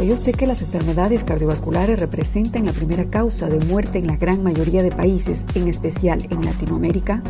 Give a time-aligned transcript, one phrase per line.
[0.00, 4.42] ¿Sabía usted que las enfermedades cardiovasculares representan la primera causa de muerte en la gran
[4.42, 7.22] mayoría de países, en especial en Latinoamérica?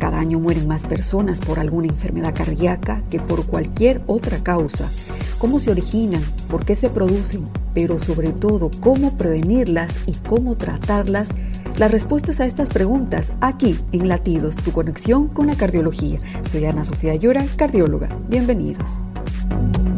[0.00, 4.90] Cada año mueren más personas por alguna enfermedad cardíaca que por cualquier otra causa.
[5.38, 6.20] ¿Cómo se originan?
[6.50, 7.44] ¿Por qué se producen?
[7.72, 11.28] Pero sobre todo, ¿cómo prevenirlas y cómo tratarlas?
[11.76, 16.18] Las respuestas a estas preguntas aquí en Latidos, tu conexión con la cardiología.
[16.44, 18.08] Soy Ana Sofía Llora, cardióloga.
[18.28, 19.04] Bienvenidos.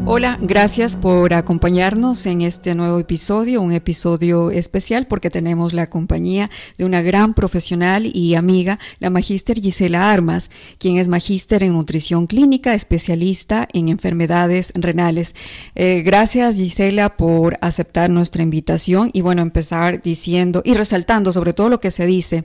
[0.06, 6.50] Hola, gracias por acompañarnos en este nuevo episodio, un episodio especial porque tenemos la compañía
[6.78, 12.26] de una gran profesional y amiga, la magíster Gisela Armas, quien es magíster en nutrición
[12.26, 15.34] clínica, especialista en enfermedades renales.
[15.74, 21.68] Eh, gracias Gisela por aceptar nuestra invitación y bueno, empezar diciendo y resaltando sobre todo
[21.68, 22.44] lo que se dice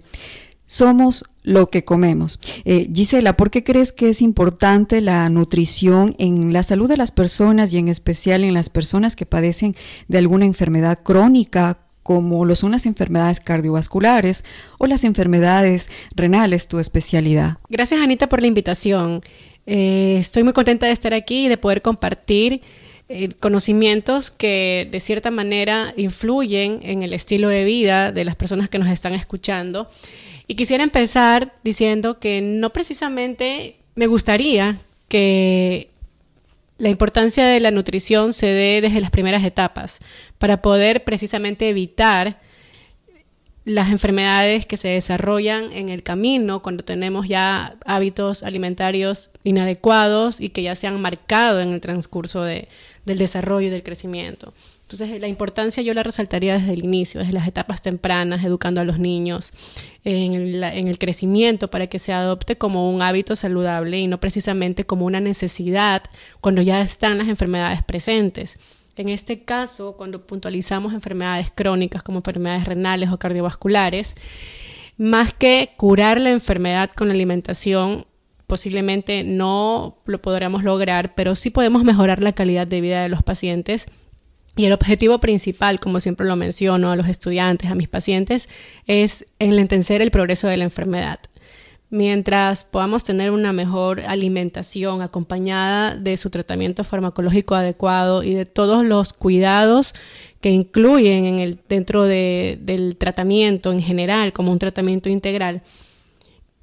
[0.67, 2.39] somos lo que comemos.
[2.65, 7.11] Eh, Gisela, ¿por qué crees que es importante la nutrición en la salud de las
[7.11, 9.75] personas y en especial en las personas que padecen
[10.07, 14.43] de alguna enfermedad crónica como lo son las enfermedades cardiovasculares
[14.77, 17.57] o las enfermedades renales, tu especialidad?
[17.69, 19.21] Gracias Anita por la invitación.
[19.67, 22.61] Eh, estoy muy contenta de estar aquí y de poder compartir
[23.07, 28.67] eh, conocimientos que de cierta manera influyen en el estilo de vida de las personas
[28.67, 29.89] que nos están escuchando
[30.47, 35.89] y quisiera empezar diciendo que no precisamente me gustaría que
[36.77, 39.99] la importancia de la nutrición se dé desde las primeras etapas
[40.37, 42.39] para poder precisamente evitar
[43.63, 50.49] las enfermedades que se desarrollan en el camino cuando tenemos ya hábitos alimentarios inadecuados y
[50.49, 52.67] que ya se han marcado en el transcurso del
[53.05, 54.53] desarrollo y del crecimiento.
[54.85, 58.83] Entonces, la importancia yo la resaltaría desde el inicio, desde las etapas tempranas, educando a
[58.83, 59.51] los niños
[60.03, 65.07] en el, crecimiento para que se adopte como un hábito saludable y no precisamente como
[65.07, 66.03] una necesidad
[66.39, 68.59] cuando ya están las enfermedades presentes.
[68.95, 74.13] En este caso, cuando puntualizamos enfermedades crónicas como enfermedades renales o cardiovasculares,
[74.97, 78.05] más que curar la enfermedad con la alimentación,
[78.45, 83.23] posiblemente no lo podremos lograr, pero sí podemos mejorar la calidad de vida de los
[83.23, 83.87] pacientes
[84.55, 88.47] y el objetivo principal, como siempre lo menciono a los estudiantes, a mis pacientes,
[88.87, 91.19] es enlentecer el progreso de la enfermedad.
[91.89, 98.83] Mientras podamos tener una mejor alimentación acompañada de su tratamiento farmacológico adecuado y de todos
[98.83, 99.93] los cuidados
[100.41, 105.61] que incluyen en el, dentro del tratamiento en general, como un tratamiento integral,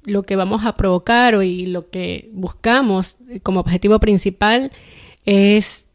[0.03, 4.71] lo que vamos a provocar y lo que buscamos como objetivo principal
[5.25, 5.85] es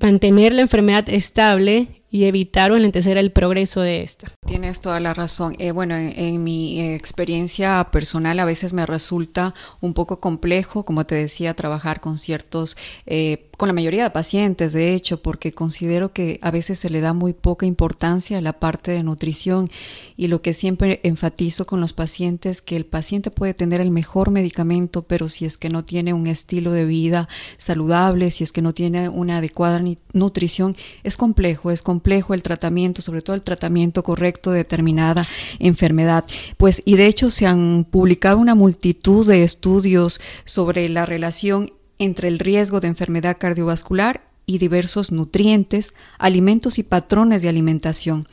[0.00, 4.32] mantener la enfermedad estable y evitar o enlentecer el progreso de esta.
[4.46, 5.54] Tienes toda la razón.
[5.58, 11.14] Eh, bueno, en, mi experiencia personal a veces me resulta un poco complejo, como te
[11.14, 12.76] decía, trabajar con ciertos
[13.06, 17.00] eh, con la mayoría de pacientes, de hecho, porque considero que a veces se le
[17.00, 19.70] da muy poca importancia a la parte de nutrición
[20.16, 24.30] y lo que siempre enfatizo con los pacientes que el paciente puede tener el mejor
[24.30, 28.62] medicamento, pero si es que no tiene un estilo de vida saludable, si es que
[28.62, 34.02] no tiene una adecuada nutrición, es complejo, es complejo el tratamiento, sobre todo el tratamiento
[34.02, 35.26] correcto de determinada
[35.58, 36.24] enfermedad.
[36.56, 42.28] Pues y de hecho se han publicado una multitud de estudios sobre la relación entre
[42.28, 48.26] el riesgo de enfermedad cardiovascular y diversos nutrientes, alimentos y patrones de alimentación.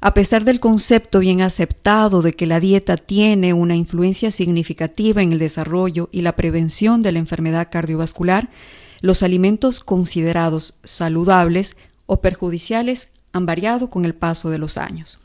[0.00, 5.32] A pesar del concepto bien aceptado de que la dieta tiene una influencia significativa en
[5.32, 8.50] el desarrollo y la prevención de la enfermedad cardiovascular,
[9.00, 15.18] los alimentos considerados saludables o perjudiciales han variado con el paso de los años.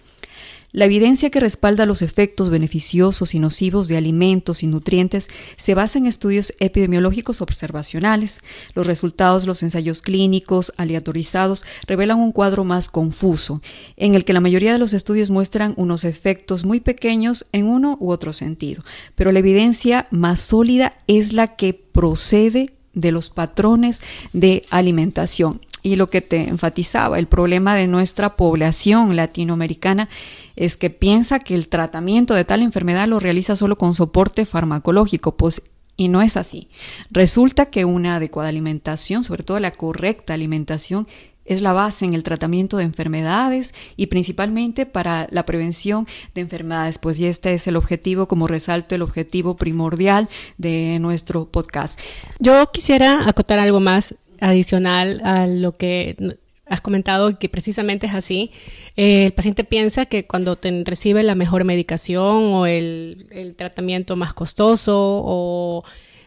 [0.73, 5.27] La evidencia que respalda los efectos beneficiosos y nocivos de alimentos y nutrientes
[5.57, 8.39] se basa en estudios epidemiológicos observacionales.
[8.73, 13.61] Los resultados de los ensayos clínicos aleatorizados revelan un cuadro más confuso,
[13.97, 17.97] en el que la mayoría de los estudios muestran unos efectos muy pequeños en uno
[17.99, 18.83] u otro sentido,
[19.15, 24.01] pero la evidencia más sólida es la que procede de los patrones
[24.31, 30.10] de alimentación y lo que te enfatizaba, el problema de nuestra población latinoamericana
[30.56, 35.36] es que piensa que el tratamiento de tal enfermedad lo realiza solo con soporte farmacológico,
[35.36, 35.63] pues
[35.98, 36.69] y no es así.
[37.12, 41.07] Resulta que una adecuada alimentación, sobre todo la correcta alimentación,
[41.45, 46.98] es la base en el tratamiento de enfermedades y principalmente para la prevención de enfermedades,
[46.98, 52.00] pues y este es el objetivo, como resalto, el objetivo primordial de nuestro podcast.
[52.39, 56.17] Yo quisiera acotar algo más adicional a lo que
[56.65, 58.51] has comentado que precisamente es así.
[58.97, 64.93] Eh, el paciente piensa que cuando recibe la mejor medicación o el, tratamiento más costoso
[64.97, 65.83] o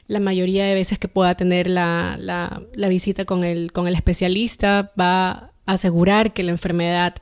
[0.07, 4.93] la mayoría de veces que pueda tener la, la, visita con el, con el especialista
[4.99, 7.15] va asegurar que la enfermedad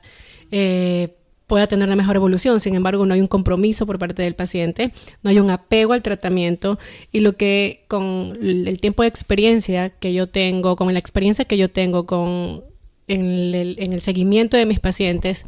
[0.51, 1.15] eh,
[1.53, 2.59] pueda tener una mejor evolución.
[2.59, 4.91] Sin embargo, no hay un compromiso por parte del paciente,
[5.21, 6.79] no hay un apego al tratamiento
[7.11, 11.55] y lo que con el tiempo de experiencia que yo tengo, con la experiencia que
[11.55, 12.63] yo tengo con
[13.07, 13.53] en
[13.93, 15.45] el seguimiento de mis pacientes,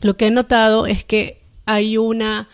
[0.00, 2.48] lo que he notado es que hay una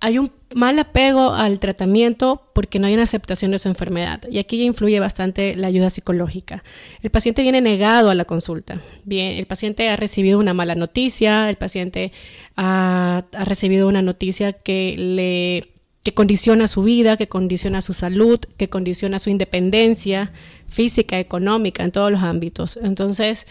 [0.00, 4.22] hay un mal apego al tratamiento porque no hay una aceptación de su enfermedad.
[4.30, 6.62] Y aquí influye bastante la ayuda psicológica.
[7.02, 8.80] El paciente viene negado a la consulta.
[9.04, 12.12] Bien, el paciente ha recibido una mala noticia, el paciente
[12.56, 15.74] ha, ha recibido una noticia que le
[16.04, 20.32] que condiciona su vida, que condiciona su salud, que condiciona su independencia
[20.68, 22.78] física, económica, en todos los ámbitos.
[22.82, 23.46] Entonces,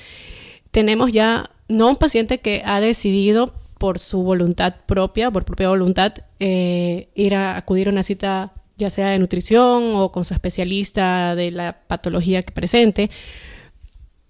[0.72, 6.14] tenemos ya no un paciente que ha decidido por su voluntad propia, por propia voluntad,
[6.40, 11.36] eh, ir a acudir a una cita ya sea de nutrición o con su especialista
[11.36, 13.10] de la patología que presente,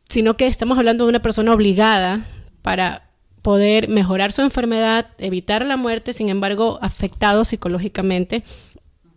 [0.08, 2.26] sino que estamos hablando de una persona obligada
[2.62, 3.10] para
[3.42, 8.44] poder mejorar su enfermedad, evitar la muerte, sin embargo, afectado psicológicamente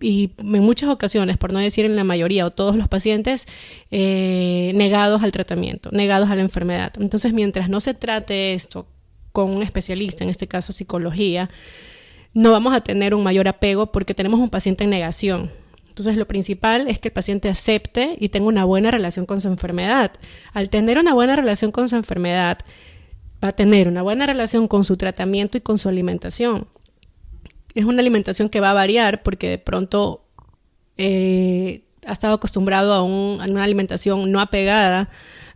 [0.01, 3.47] y en muchas ocasiones, por no decir en la mayoría o todos los pacientes,
[3.91, 6.93] eh, negados al tratamiento, negados a la enfermedad.
[6.99, 8.87] Entonces, mientras no se trate esto
[9.33, 11.51] con un especialista, en este caso psicología,
[12.33, 15.51] no vamos a tener un mayor apego porque tenemos un paciente en negación.
[15.89, 19.49] Entonces lo principal es que el paciente acepte y tenga una buena relación con su
[19.49, 20.13] enfermedad.
[20.53, 22.59] Al tener una buena relación con su enfermedad,
[23.43, 26.69] va a tener una buena relación con su tratamiento y con su alimentación.
[27.75, 30.25] Es una alimentación que va a variar porque de pronto
[30.97, 35.11] eh, ha estado acostumbrado a, a una alimentación no apegada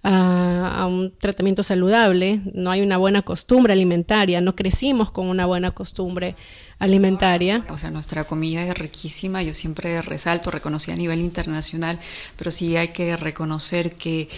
[0.05, 5.71] a, un tratamiento saludable, no hay una buena costumbre alimentaria, no crecimos con una buena
[5.71, 6.37] costumbre
[6.79, 7.65] alimentaria.
[7.71, 11.99] O sea, nuestra comida es riquísima, yo siempre resalto, reconocí a nivel internacional,
[12.37, 14.29] pero sí hay que reconocer que,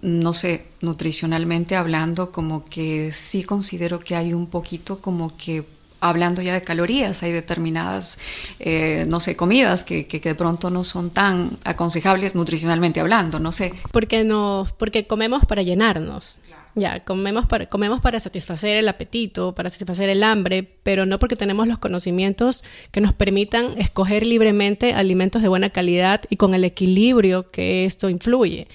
[0.00, 5.64] no sé, nutricionalmente hablando, como que sí considero que hay un poquito como que
[6.00, 8.18] hablando ya de calorías, hay determinadas,
[8.58, 13.52] eh, no sé, comidas que, que, de pronto no son tan aconsejables nutricionalmente hablando, no
[13.52, 13.72] sé.
[13.92, 16.38] Porque, no, porque comemos para llenarnos.
[16.78, 21.34] Ya, comemos para, comemos para satisfacer el apetito, para satisfacer el hambre, pero no porque
[21.34, 26.64] tenemos los conocimientos que nos permitan escoger libremente alimentos de buena calidad y con el
[26.64, 28.68] equilibrio que esto influye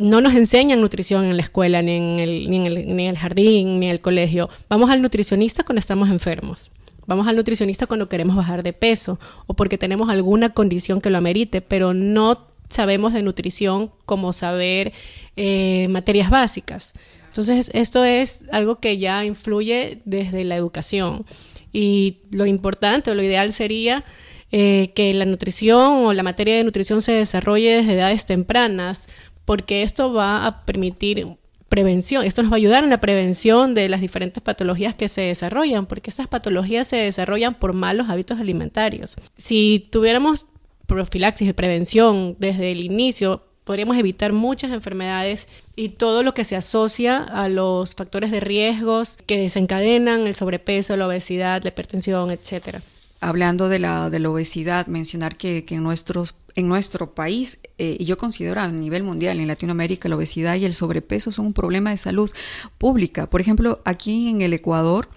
[0.00, 3.10] no nos enseñan nutrición en la escuela, ni en, el, ni, en el, ni en
[3.10, 4.48] el jardín, ni en el colegio.
[4.68, 6.72] Vamos al nutricionista cuando estamos enfermos.
[7.06, 11.18] Vamos al nutricionista cuando queremos bajar de peso o porque tenemos alguna condición que lo
[11.18, 14.92] amerite, pero no sabemos de nutrición como saber
[15.36, 16.92] eh, materias básicas.
[17.26, 21.26] Entonces, esto es algo que ya influye desde la educación.
[21.72, 24.04] Y lo importante o lo ideal sería
[24.52, 29.08] eh, que la nutrición o la materia de nutrición se desarrolle desde edades tempranas,
[29.50, 31.26] porque esto va a permitir
[31.68, 35.22] prevención, esto nos va a ayudar en la prevención de las diferentes patologías que se
[35.22, 39.16] desarrollan, porque esas patologías se desarrollan por malos hábitos alimentarios.
[39.36, 40.46] Si tuviéramos
[40.86, 46.54] profilaxis de prevención desde el inicio, podríamos evitar muchas enfermedades y todo lo que se
[46.54, 52.82] asocia a los factores de riesgos que desencadenan el sobrepeso, la obesidad, la hipertensión, etcétera.
[53.20, 57.96] Hablando de la, de la obesidad, mencionar que, que en nuestros en nuestro país, eh,
[57.98, 61.52] y yo considero a nivel mundial, en Latinoamérica, la obesidad y el sobrepeso son un
[61.52, 62.30] problema de salud
[62.78, 63.28] pública.
[63.28, 65.08] Por ejemplo, aquí en el Ecuador,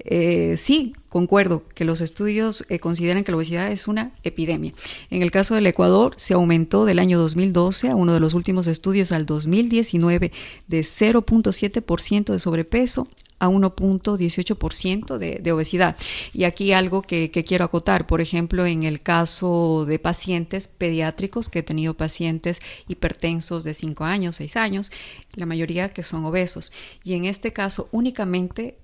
[0.00, 4.72] eh, sí, concuerdo que los estudios eh, consideran que la obesidad es una epidemia.
[5.10, 8.66] En el caso del Ecuador, se aumentó del año 2012 a uno de los últimos
[8.66, 10.32] estudios al 2019
[10.66, 13.08] de 0.7% de sobrepeso
[13.40, 15.96] a 1.18% de, de obesidad.
[16.32, 21.48] Y aquí algo que, que, quiero acotar, por ejemplo, en el caso de pacientes pediátricos,
[21.48, 24.92] que he tenido pacientes hipertensos de 5 años, 6 años,
[25.34, 26.70] la mayoría que son obesos.
[27.02, 28.76] Y en este caso, únicamente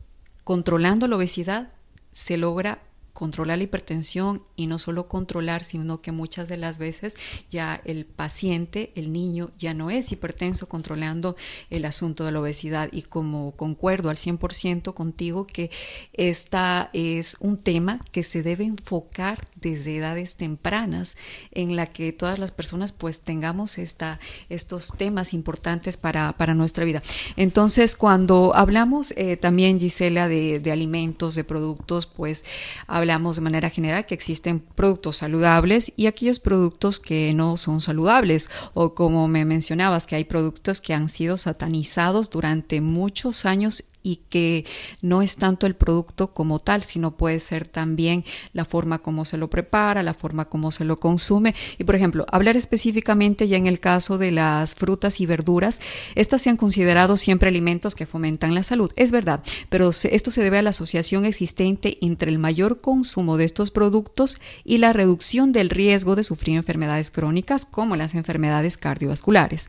[0.42, 1.72] controlando la obesidad
[2.12, 2.80] se logra
[3.16, 7.16] controlar la hipertensión y no solo controlar, sino que muchas de las veces
[7.50, 11.34] ya el paciente, el niño, ya no es hipertenso controlando
[11.70, 12.90] el asunto de la obesidad.
[12.92, 15.70] Y como concuerdo al 100% contigo que
[16.12, 21.16] esta es un tema que se debe enfocar desde edades tempranas
[21.52, 24.20] en la que todas las personas pues tengamos esta,
[24.50, 27.02] estos temas importantes para, para nuestra vida.
[27.36, 32.44] Entonces, cuando hablamos eh, también, Gisela, de, de alimentos, de productos, pues
[32.86, 37.80] hablamos hablamos de manera general que existen productos saludables y aquellos productos que no son
[37.80, 38.50] saludables.
[38.74, 44.20] O como me mencionabas que hay productos que han sido satanizados durante muchos años y
[44.30, 44.64] que
[45.02, 49.36] no es tanto el producto como tal, sino puede ser también la forma como se
[49.36, 51.56] lo prepara, la forma como se lo consume.
[51.76, 55.80] Y por ejemplo, hablar específicamente ya en el caso de las frutas y verduras,
[56.14, 58.92] estas se han considerado siempre alimentos que fomentan la salud.
[58.94, 63.44] Es verdad, pero esto se debe a la asociación existente entre el mayor consumo de
[63.44, 69.68] estos productos y la reducción del riesgo de sufrir enfermedades crónicas como las enfermedades cardiovasculares.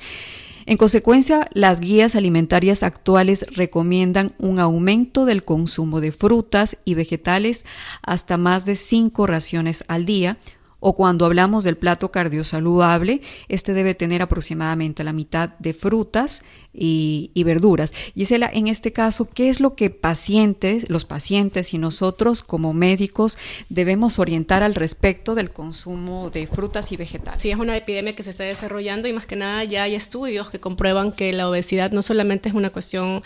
[0.69, 7.63] En consecuencia, las guías alimentarias actuales recomiendan un aumento del consumo de frutas y vegetales
[8.01, 10.35] hasta más de cinco raciones al día,
[10.79, 16.43] o cuando hablamos del plato cardiosaludable, este debe tener aproximadamente la mitad de frutas
[16.73, 17.91] y, y, verduras.
[18.13, 23.39] Gisela, en este caso, ¿qué es lo que pacientes, los pacientes y nosotros como médicos
[23.69, 27.41] debemos orientar al respecto del consumo de frutas y vegetales?
[27.41, 30.51] Sí, es una epidemia que se está desarrollando y más que nada ya hay estudios
[30.51, 33.23] que comprueban que la obesidad no solamente es una cuestión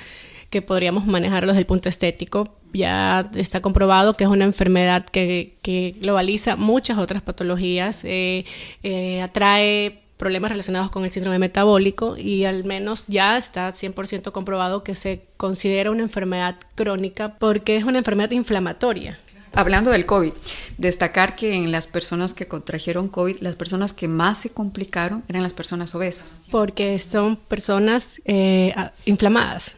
[0.52, 2.56] que podríamos manejarlo desde el punto estético.
[2.74, 8.46] Ya está comprobado que es una enfermedad que, que globaliza muchas otras patologías, eh,
[8.84, 14.84] eh, atrae problemas relacionados con el síndrome metabólico y al menos ya está 100% comprobado
[14.84, 19.18] que se considera una enfermedad crónica porque es una enfermedad inflamatoria.
[19.54, 20.34] Hablando del COVID,
[20.78, 25.44] destacar que en las personas que contrajeron COVID, las personas que más se complicaron eran
[25.44, 26.48] las personas obesas.
[26.52, 28.74] Porque son personas eh,
[29.06, 29.76] inflamadas,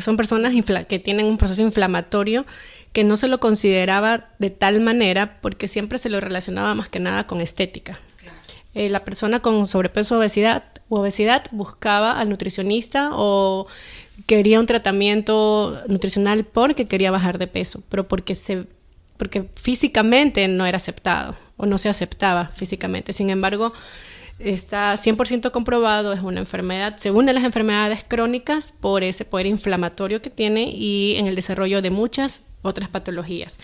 [0.00, 0.52] son personas
[0.88, 2.46] que tienen un proceso inflamatorio
[2.92, 7.00] que no se lo consideraba de tal manera porque siempre se lo relacionaba más que
[7.00, 8.00] nada con estética.
[8.74, 13.66] Eh, la persona con sobrepeso o obesidad, obesidad buscaba al nutricionista o
[14.26, 18.66] quería un tratamiento nutricional porque quería bajar de peso, pero porque se
[19.16, 23.12] porque físicamente no era aceptado o no se aceptaba físicamente.
[23.12, 23.72] Sin embargo,
[24.42, 30.22] está 100% comprobado, es una enfermedad, según de las enfermedades crónicas, por ese poder inflamatorio
[30.22, 33.58] que tiene y en el desarrollo de muchas otras patologías.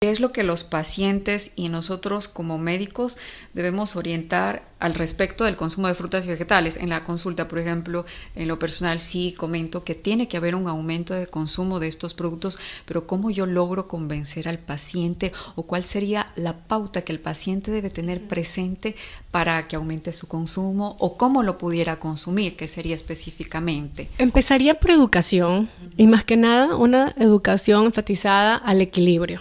[0.00, 3.18] ¿Qué es lo que los pacientes y nosotros como médicos
[3.52, 6.76] debemos orientar al respecto del consumo de frutas y vegetales?
[6.76, 10.68] En la consulta, por ejemplo, en lo personal sí comento que tiene que haber un
[10.68, 15.84] aumento de consumo de estos productos, pero ¿cómo yo logro convencer al paciente o cuál
[15.84, 18.94] sería la pauta que el paciente debe tener presente
[19.32, 24.08] para que aumente su consumo o cómo lo pudiera consumir, que sería específicamente?
[24.18, 29.40] Empezaría por educación y más que nada una educación enfatizada al equilibrio.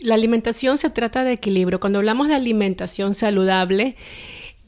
[0.00, 1.80] La alimentación se trata de equilibrio.
[1.80, 3.96] Cuando hablamos de alimentación saludable,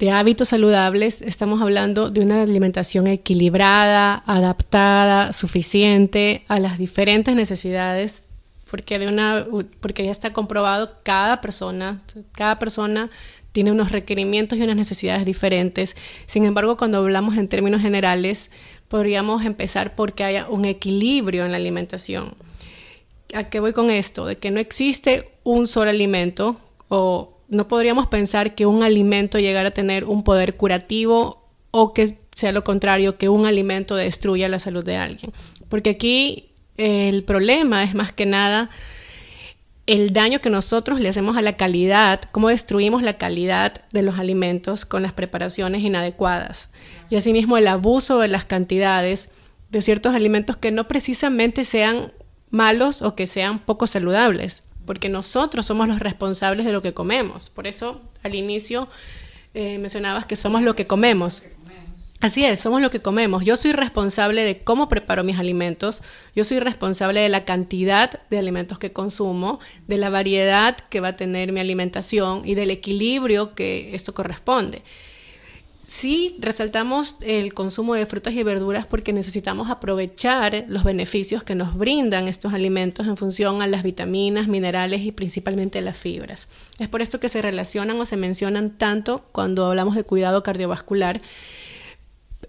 [0.01, 8.25] de hábitos saludables, estamos hablando de una alimentación equilibrada, adaptada, suficiente a las diferentes necesidades,
[8.69, 9.47] porque de una
[9.81, 13.09] porque ya está comprobado cada persona, cada persona
[13.53, 15.97] tiene unos requerimientos y unas necesidades diferentes.
[16.27, 18.51] Sin embargo, cuando hablamos en términos generales,
[18.89, 22.35] podríamos empezar porque haya un equilibrio en la alimentación.
[23.35, 24.27] ¿A qué voy con esto?
[24.27, 29.69] De que no existe un solo alimento o no podríamos pensar que un alimento llegara
[29.69, 34.59] a tener un poder curativo o que sea lo contrario, que un alimento destruya la
[34.59, 35.33] salud de alguien.
[35.69, 38.71] Porque aquí el problema es más que nada
[39.87, 44.21] el daño que nosotros le hacemos a la calidad, cómo destruimos la calidad de los
[44.21, 46.69] alimentos con las preparaciones inadecuadas.
[47.11, 49.29] Y asimismo el abuso de las cantidades
[49.71, 52.13] de ciertos alimentos que no precisamente sean
[52.51, 57.51] malos o que sean poco saludables, porque nosotros somos los responsables de lo que comemos.
[57.51, 58.89] Por eso al inicio
[59.55, 61.43] eh, mencionabas que somos lo que comemos.
[62.21, 63.45] Así es, somos lo que comemos.
[63.45, 66.03] Yo soy responsable de cómo preparo mis alimentos,
[66.37, 71.09] yo soy responsable de la cantidad de alimentos que consumo, de la variedad que va
[71.09, 74.83] a tener mi alimentación y del equilibrio que esto corresponde.
[75.91, 81.77] Sí, resaltamos el consumo de frutas y verduras porque necesitamos aprovechar los beneficios que nos
[81.77, 86.47] brindan estos alimentos en función a las vitaminas, minerales y principalmente las fibras.
[86.79, 91.21] Es por esto que se relacionan o se mencionan tanto cuando hablamos de cuidado cardiovascular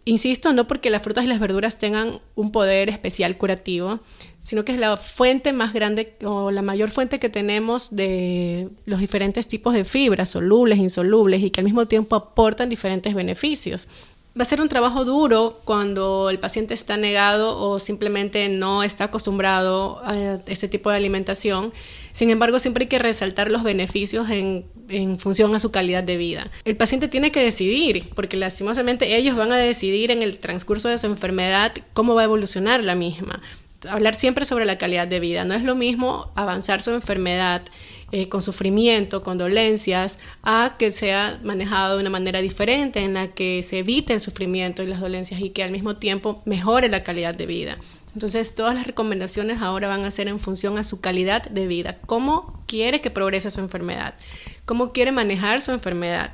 [0.05, 3.99] insisto, no porque las frutas y las verduras tengan un poder especial curativo,
[4.41, 8.99] sino que es la fuente más grande o la mayor fuente que tenemos de los
[8.99, 13.87] diferentes tipos de fibras, solubles, insolubles, y que al mismo tiempo aportan diferentes beneficios.
[14.39, 19.05] Va a ser un trabajo duro cuando el paciente está negado o simplemente no está
[19.05, 21.73] acostumbrado a este tipo de alimentación.
[22.13, 24.65] Sin embargo, siempre hay que resaltar los beneficios en,
[25.19, 26.51] función a su calidad de vida.
[26.65, 30.97] El paciente tiene que decidir, porque lastimosamente ellos van a decidir en el transcurso de
[30.97, 33.41] su enfermedad cómo va a evolucionar la misma.
[33.89, 35.45] Hablar siempre sobre la calidad de vida.
[35.45, 37.63] No es lo mismo avanzar su enfermedad
[38.11, 43.29] eh, con sufrimiento, con dolencias, a que sea manejado de una manera diferente en la
[43.29, 47.03] que se evite el sufrimiento y las dolencias y que al mismo tiempo mejore la
[47.03, 47.77] calidad de vida.
[48.13, 51.97] Entonces, todas las recomendaciones ahora van a ser en función a su calidad de vida.
[52.05, 54.15] ¿Cómo quiere que progrese su enfermedad?
[54.65, 56.33] ¿Cómo quiere manejar su enfermedad?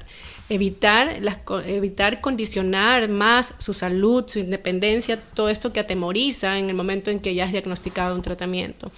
[0.49, 1.19] Evitar,
[1.65, 7.19] evitar condicionar más su salud, su independencia, todo esto que atemoriza en el momento en
[7.19, 8.91] que ya es diagnosticado un tratamiento.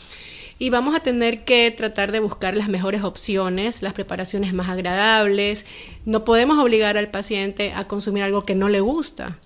[0.58, 5.66] Y vamos a tener que tratar de buscar las mejores opciones, las preparaciones más agradables.
[6.06, 9.38] No podemos obligar al paciente a consumir algo que no le gusta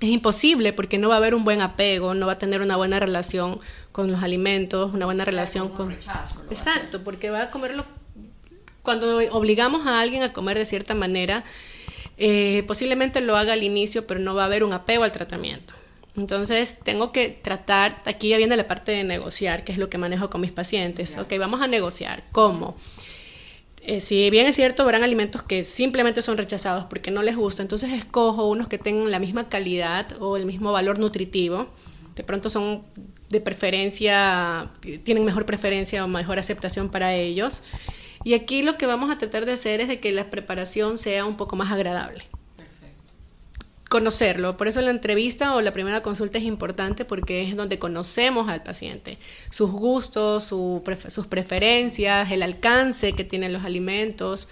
[0.00, 2.76] es imposible porque no va a haber un buen apego, no va a tener una
[2.76, 3.58] buena relación
[3.90, 5.90] con los alimentos, una buena relación con...
[5.90, 7.84] Rechazo, Exacto, porque va a comerlo...
[8.82, 11.44] Cuando obligamos a alguien a comer de cierta manera,
[12.16, 15.74] eh, posiblemente lo haga al inicio, pero no va a haber un apego al tratamiento.
[16.16, 19.98] Entonces, tengo que tratar, aquí ya viene la parte de negociar, que es lo que
[19.98, 21.16] manejo con mis pacientes.
[21.18, 22.22] Ok, vamos a negociar.
[22.32, 22.76] ¿Cómo?
[23.88, 27.62] Eh, si bien es cierto, habrán alimentos que simplemente son rechazados porque no les gusta,
[27.62, 31.68] entonces escojo unos que tengan la misma calidad o el mismo valor nutritivo.
[32.14, 32.82] De pronto son
[33.30, 34.72] de preferencia,
[35.04, 37.62] tienen mejor preferencia o mejor aceptación para ellos.
[38.24, 41.24] Y aquí lo que vamos a tratar de hacer es de que la preparación sea
[41.24, 42.26] un poco más agradable
[43.88, 44.56] conocerlo.
[44.56, 48.62] Por eso la entrevista o la primera consulta es importante porque es donde conocemos al
[48.62, 49.18] paciente,
[49.50, 54.48] sus gustos, sus preferencias, el alcance que tienen los alimentos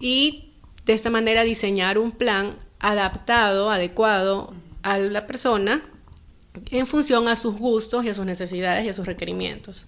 [0.00, 0.50] y
[0.84, 5.82] de esta manera diseñar un plan adaptado, adecuado a la persona
[6.70, 9.86] en función a sus gustos y a sus necesidades y a sus requerimientos.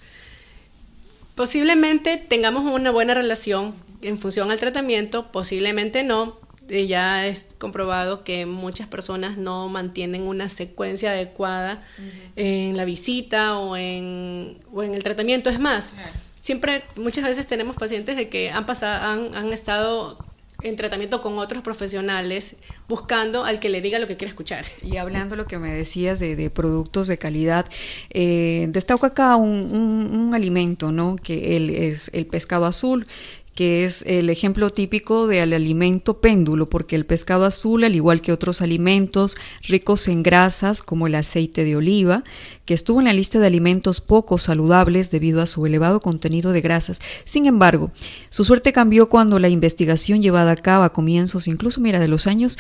[1.34, 8.46] Posiblemente tengamos una buena relación en función al tratamiento, posiblemente no, ya es comprobado que
[8.46, 11.82] muchas personas no mantienen una secuencia adecuada
[12.36, 15.50] en la visita o en, o en el tratamiento.
[15.50, 15.92] Es más,
[16.40, 20.18] siempre, muchas veces tenemos pacientes de que han, pasado, han, han estado
[20.62, 22.56] en tratamiento con otros profesionales,
[22.88, 24.64] buscando al que le diga lo que quiere escuchar.
[24.82, 27.66] Y hablando lo que me decías de, productos de calidad,
[28.10, 31.14] eh, destaco acá un, un, alimento, ¿no?
[31.14, 33.06] Que el, es el pescado azul,
[33.58, 38.30] que es el ejemplo típico del alimento péndulo, porque el pescado azul, al igual que
[38.30, 39.36] otros alimentos
[39.66, 42.22] ricos en grasas como el aceite de oliva,
[42.66, 46.60] que estuvo en la lista de alimentos poco saludables debido a su elevado contenido de
[46.60, 47.00] grasas.
[47.24, 47.90] Sin embargo,
[48.28, 52.28] su suerte cambió cuando la investigación llevada a cabo a comienzos, incluso mira, de los
[52.28, 52.58] años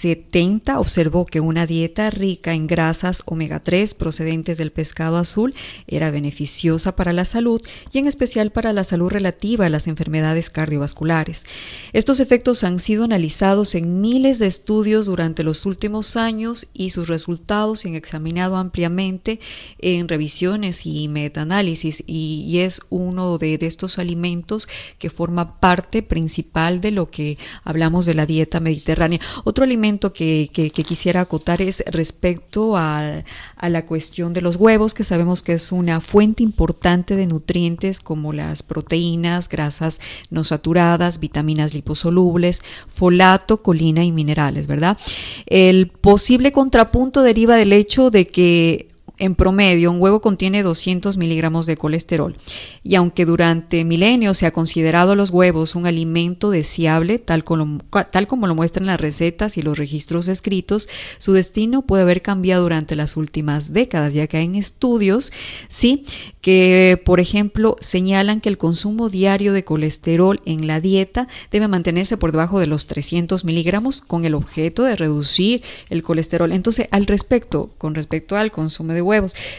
[0.00, 5.54] 70 observó que una dieta rica en grasas omega 3 procedentes del pescado azul
[5.86, 7.60] era beneficiosa para la salud
[7.92, 11.44] y en especial para la salud relativa a las enfermedades cardiovasculares.
[11.92, 17.08] Estos efectos han sido analizados en miles de estudios durante los últimos años y sus
[17.08, 19.38] resultados se han examinado ampliamente
[19.80, 24.66] en revisiones y metaanálisis y, es uno de, estos alimentos
[24.98, 29.20] que forma parte principal de lo que hablamos de la dieta mediterránea.
[29.44, 30.50] Otro alimento que,
[30.86, 33.22] quisiera acotar es respecto a,
[33.60, 38.32] la cuestión de los huevos, que sabemos que es una fuente importante de nutrientes como
[38.32, 40.00] las proteínas, grasas
[40.30, 44.98] no saturadas, vitaminas liposolubles, folato, colina y minerales, ¿verdad?
[45.46, 48.89] El posible contrapunto deriva del hecho de que
[49.20, 52.36] en promedio, un huevo contiene 200 miligramos de colesterol
[52.82, 58.54] y aunque durante milenios se ha considerado los huevos un alimento deseable, tal como, lo
[58.54, 63.72] muestran las recetas y los registros escritos, su destino puede haber cambiado durante las últimas
[63.72, 65.32] décadas, ya que hay estudios,
[65.68, 66.04] sí,
[66.40, 72.16] que por ejemplo señalan que el consumo diario de colesterol en la dieta debe mantenerse
[72.16, 76.52] por debajo de los 300 miligramos con el objeto de reducir el colesterol.
[76.52, 79.09] Entonces, al respecto, con respecto al consumo de huevos.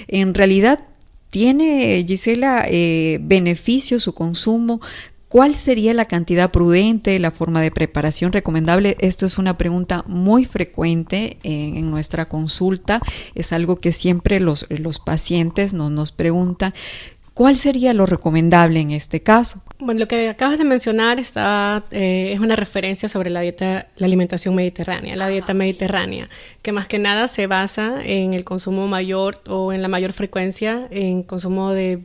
[0.07, 0.79] En realidad,
[1.29, 4.81] ¿tiene, Gisela, eh, beneficio su consumo?
[5.31, 8.97] ¿Cuál sería la cantidad prudente, la forma de preparación recomendable?
[8.99, 12.99] Esto es una pregunta muy frecuente en, nuestra consulta.
[13.33, 16.73] Es algo que siempre los, los pacientes nos, nos preguntan.
[17.33, 19.61] ¿Cuál sería lo recomendable en este caso?
[19.79, 24.05] Bueno, lo que acabas de mencionar está, eh, es una referencia sobre la dieta, la
[24.05, 26.29] alimentación mediterránea, la dieta mediterránea,
[26.61, 30.87] que más que nada se basa en el consumo mayor o en la mayor frecuencia
[30.91, 32.03] en consumo de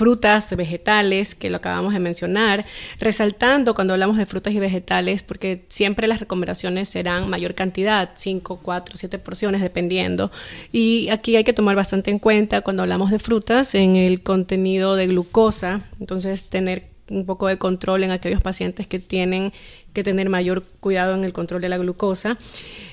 [0.00, 2.64] frutas, vegetales, que lo acabamos de mencionar,
[2.98, 8.60] resaltando cuando hablamos de frutas y vegetales, porque siempre las recomendaciones serán mayor cantidad, 5,
[8.62, 10.32] 4, 7 porciones, dependiendo.
[10.72, 14.96] Y aquí hay que tomar bastante en cuenta cuando hablamos de frutas en el contenido
[14.96, 19.52] de glucosa, entonces tener un poco de control en aquellos pacientes que tienen
[19.92, 22.38] que tener mayor cuidado en el control de la glucosa.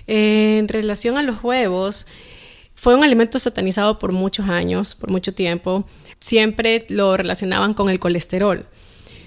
[0.08, 2.06] En relación a los huevos,
[2.78, 5.88] fue un alimento satanizado por muchos años, por mucho tiempo
[6.20, 8.68] siempre lo relacionaban con el colesterol.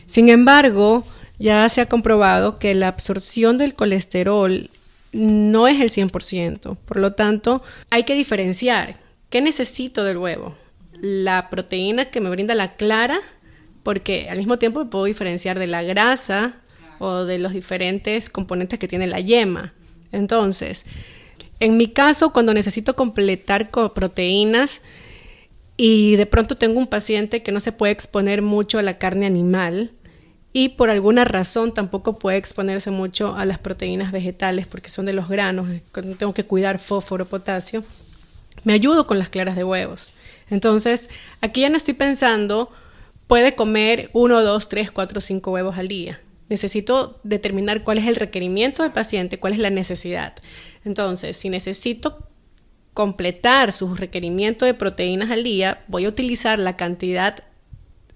[0.07, 1.05] Sin embargo,
[1.41, 4.71] ya se ha comprobado que la absorción del colesterol
[5.13, 6.77] no es el 100%.
[6.77, 7.61] Por lo tanto,
[7.91, 8.97] hay que diferenciar.
[9.31, 10.57] ¿Qué necesito del huevo?
[11.01, 13.19] La proteína que me brinda la clara,
[13.83, 16.55] porque al mismo tiempo puedo diferenciar de la grasa
[17.01, 19.73] o de los diferentes componentes que tiene la yema.
[20.13, 20.85] Entonces,
[21.61, 24.81] en mi caso, cuando necesito completar con proteínas
[25.77, 29.27] y de pronto tengo un paciente que no se puede exponer mucho a la carne
[29.27, 29.93] animal,
[30.53, 35.13] y por alguna razón tampoco puede exponerse mucho a las proteínas vegetales porque son de
[35.13, 35.69] los granos,
[36.19, 37.85] tengo que cuidar fósforo, potasio,
[38.65, 40.13] me ayudo con las claras de huevos.
[40.51, 41.09] Entonces,
[41.41, 42.71] aquí ya no estoy pensando,
[43.29, 46.21] puede comer uno, dos, tres, cuatro, cinco huevos al día.
[46.49, 50.35] Necesito determinar cuál es el requerimiento del paciente, cuál es la necesidad.
[50.85, 52.27] Entonces, si necesito
[52.95, 57.45] completar su requerimiento de proteínas al día, voy a utilizar la cantidad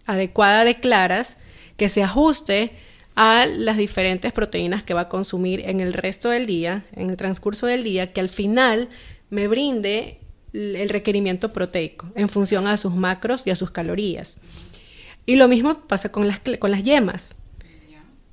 [0.06, 1.36] adecuada de claras
[1.76, 2.72] que se ajuste
[3.14, 7.16] a las diferentes proteínas que va a consumir en el resto del día, en el
[7.16, 8.88] transcurso del día, que al final
[9.30, 10.18] me brinde
[10.52, 14.36] el requerimiento proteico en función a sus macros y a sus calorías.
[15.26, 17.36] Y lo mismo pasa con las, con las yemas.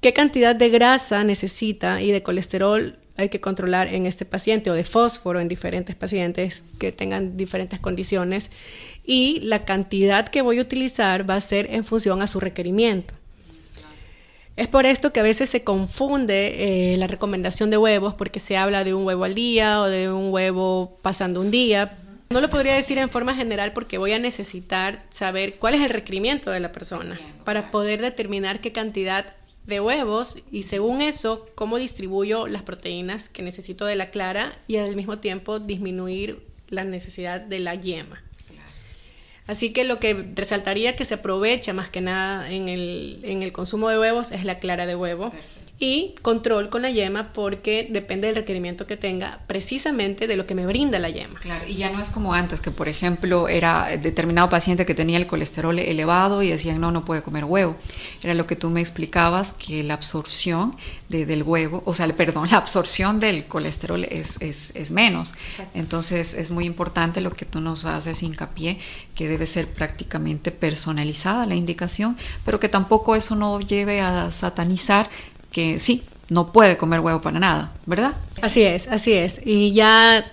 [0.01, 4.73] ¿Qué cantidad de grasa necesita y de colesterol hay que controlar en este paciente o
[4.73, 8.49] de fósforo en diferentes pacientes que tengan diferentes condiciones?
[9.05, 13.13] Y la cantidad que voy a utilizar va a ser en función a su requerimiento.
[14.57, 18.57] Es por esto que a veces se confunde eh, la recomendación de huevos porque se
[18.57, 21.97] habla de un huevo al día o de un huevo pasando un día.
[22.29, 25.89] No lo podría decir en forma general porque voy a necesitar saber cuál es el
[25.89, 29.25] requerimiento de la persona para poder determinar qué cantidad
[29.65, 34.77] de huevos y según eso cómo distribuyo las proteínas que necesito de la clara y
[34.77, 38.23] al mismo tiempo disminuir la necesidad de la yema.
[39.47, 43.51] Así que lo que resaltaría que se aprovecha más que nada en el, en el
[43.51, 45.31] consumo de huevos es la clara de huevo
[45.81, 50.53] y control con la yema porque depende del requerimiento que tenga precisamente de lo que
[50.53, 51.39] me brinda la yema.
[51.39, 55.17] Claro, y ya no es como antes, que por ejemplo era determinado paciente que tenía
[55.17, 57.77] el colesterol elevado y decían no, no puede comer huevo.
[58.21, 60.75] Era lo que tú me explicabas, que la absorción
[61.09, 65.33] del huevo, o sea, perdón, la absorción del colesterol es, es, es menos.
[65.73, 68.77] Entonces es muy importante lo que tú nos haces hincapié,
[69.15, 75.09] que debe ser prácticamente personalizada la indicación, pero que tampoco eso no lleve a satanizar
[75.51, 78.13] que sí, no puede comer huevo para nada, ¿verdad?
[78.41, 79.41] Así es, así es.
[79.45, 80.25] Y ya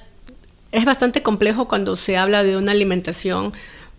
[0.70, 3.52] es bastante complejo cuando se habla de una alimentación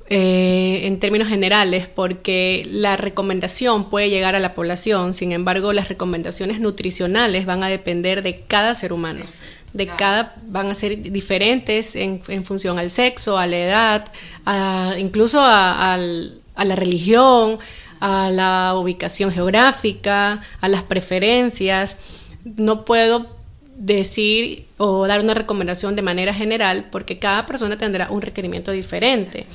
[0.07, 5.89] eh, en términos generales, porque la recomendación puede llegar a la población, sin embargo, las
[5.89, 9.25] recomendaciones nutricionales van a depender de cada ser humano.
[9.73, 15.95] De cada, van a ser diferentes en, función al sexo, a la edad, incluso a
[15.97, 17.59] la religión,
[17.99, 21.97] a la ubicación geográfica, a las preferencias.
[22.43, 23.37] No puedo
[23.75, 29.45] decir o dar una recomendación de manera general porque cada persona tendrá un requerimiento diferente.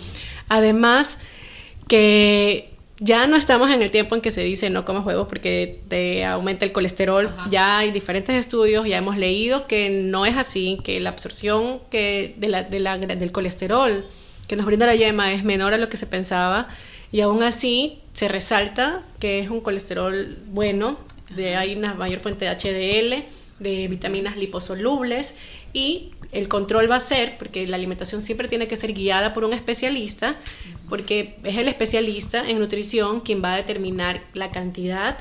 [0.49, 1.19] Además,
[1.89, 5.81] que ya no estamos en el tiempo en que se dice no comas huevos porque
[5.89, 7.31] te aumenta el colesterol.
[7.51, 12.35] Ya hay diferentes estudios, ya hemos leído que no es así, que la absorción que
[12.39, 14.05] de la, del colesterol
[14.49, 16.69] que nos brinda la yema es menor a lo que se pensaba
[17.15, 20.99] y aún así se resalta que es un colesterol bueno,
[21.37, 23.25] de, hay una mayor fuente de HDL,
[23.61, 25.37] de vitaminas liposolubles
[25.73, 29.45] y el control va a ser, porque la alimentación siempre tiene que ser guiada por
[29.45, 30.35] un especialista,
[30.89, 35.17] porque es el especialista en nutrición quien va a determinar la cantidad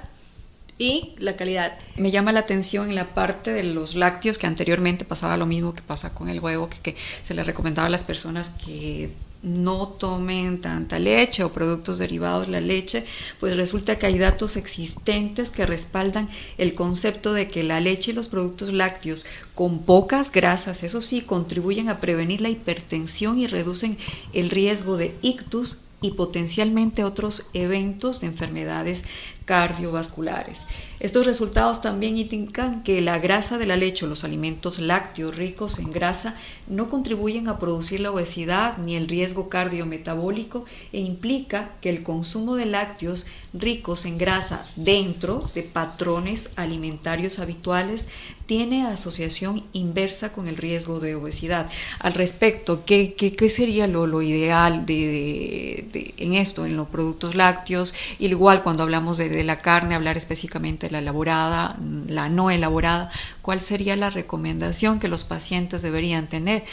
[0.84, 1.78] y la calidad.
[1.96, 5.74] Me llama la atención en la parte de los lácteos, que anteriormente pasaba lo mismo
[5.74, 9.12] que pasa con el huevo, que, que se le recomendaba a las personas que
[9.43, 13.06] no tomen tanta leche o productos derivados de la leche,
[13.39, 18.13] pues resulta que hay datos existentes que respaldan el concepto de que la leche y
[18.13, 23.98] los productos lácteos con pocas grasas, eso sí, contribuyen a prevenir la hipertensión y reducen
[24.34, 29.06] el riesgo de ictus y potencialmente otros eventos de enfermedades
[29.46, 30.64] cardiovasculares.
[31.00, 35.80] Estos resultados también indican que la grasa de la leche o los alimentos lácteos ricos
[35.80, 36.36] en grasa
[36.68, 42.56] no contribuyen a producir la obesidad ni el riesgo cardiometabólico e implica que el consumo
[42.56, 48.08] de lácteos ricos en grasa dentro de patrones alimentarios habituales
[48.46, 51.70] tiene asociación inversa con el riesgo de obesidad.
[52.00, 57.36] Al respecto, ¿qué, qué, sería lo, lo ideal de, de, en esto, en los productos
[57.36, 57.94] lácteos?
[58.20, 63.12] Igual cuando hablamos de, de la carne, hablar específicamente de la elaborada, la no elaborada,
[63.41, 66.63] ¿cuál sería la recomendación que los pacientes deberían tener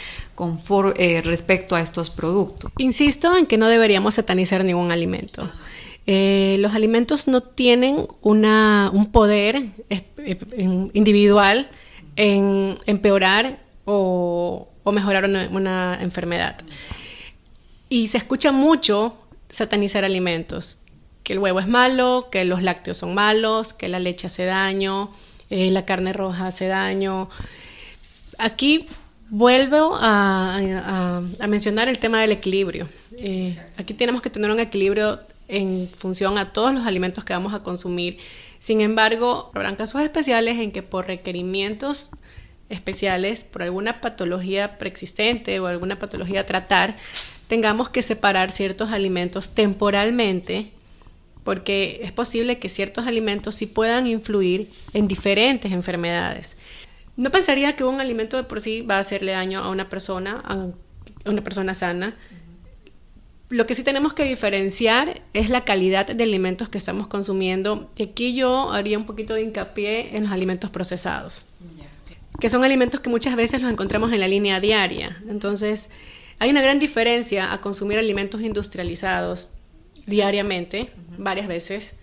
[0.95, 2.71] eh, respecto a estos productos?
[2.77, 5.51] Insisto en que no deberíamos satanizar ningún alimento.
[6.07, 9.63] Eh, los alimentos no tienen una, un poder
[10.93, 11.69] individual
[12.15, 16.57] en empeorar o, mejorar una, enfermedad.
[17.89, 19.17] Y se escucha mucho
[19.49, 20.79] satanizar alimentos,
[21.31, 25.09] que el huevo es malo, que los lácteos son malos, que la leche hace daño,
[25.49, 27.29] eh, la carne roja hace daño.
[28.37, 28.89] Aquí
[29.29, 32.89] vuelvo a, mencionar el tema del equilibrio.
[33.13, 37.53] Eh, aquí tenemos que tener un equilibrio en función a todos los alimentos que vamos
[37.53, 38.17] a consumir.
[38.59, 42.09] Sin embargo, habrán casos especiales en que por requerimientos
[42.67, 46.97] especiales, por alguna patología preexistente o alguna patología a tratar,
[47.47, 50.73] tengamos que separar ciertos alimentos temporalmente,
[51.43, 56.57] porque es posible que ciertos alimentos sí puedan influir en diferentes enfermedades.
[57.17, 60.41] No pensaría que un alimento de por sí va a hacerle daño a una persona,
[60.45, 62.15] a una persona sana,
[63.51, 67.91] lo que sí tenemos que diferenciar es la calidad de alimentos que estamos consumiendo.
[67.97, 71.45] Y aquí yo haría un poquito de hincapié en los alimentos procesados,
[72.39, 75.21] que son alimentos que muchas veces los encontramos en la línea diaria.
[75.27, 75.89] Entonces,
[76.39, 79.49] hay una gran diferencia a consumir alimentos industrializados
[80.05, 81.93] diariamente, varias veces,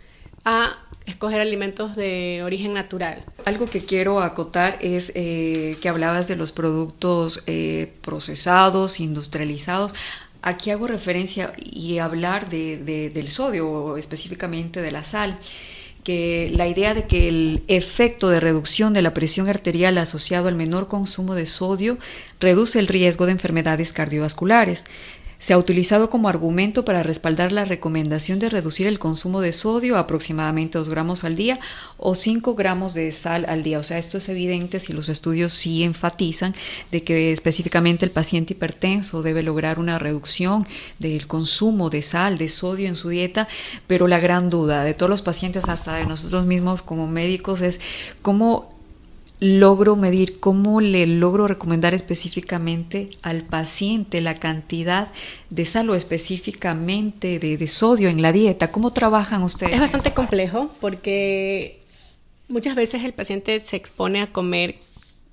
[0.45, 3.25] a escoger alimentos de origen natural.
[3.47, 9.95] Algo que quiero acotar es eh, que hablabas de los productos eh, procesados, industrializados.
[10.43, 15.39] Aquí hago referencia y hablar de, del sodio, específicamente de la sal,
[16.05, 20.55] que la idea de que el efecto de reducción de la presión arterial asociado al
[20.55, 21.99] menor consumo de sodio
[22.39, 24.87] reduce el riesgo de enfermedades cardiovasculares
[25.38, 29.96] se ha utilizado como argumento para respaldar la recomendación de reducir el consumo de sodio
[29.96, 31.61] a aproximadamente 2 gramos al día
[31.96, 33.79] o 5 gramos de sal al día.
[33.79, 36.55] O sea, esto es evidente si los estudios sí enfatizan
[36.90, 40.66] de que específicamente el paciente hipertenso debe lograr una reducción
[40.98, 43.48] del consumo de sal, de sodio en su dieta,
[43.87, 47.81] pero la gran duda de todos los pacientes, hasta de nosotros mismos como médicos, es
[48.22, 48.78] cómo
[49.40, 55.09] logro medir, cómo le logro recomendar específicamente al paciente la cantidad
[55.51, 58.72] de sal o específicamente de, sodio en la dieta.
[58.72, 59.74] ¿Cómo trabajan ustedes?
[59.74, 61.81] Es bastante complejo porque
[62.48, 64.77] muchas veces el paciente se expone a comer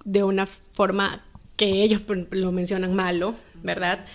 [0.03, 1.23] de una forma
[1.55, 4.05] que ellos lo mencionan malo, ¿verdad?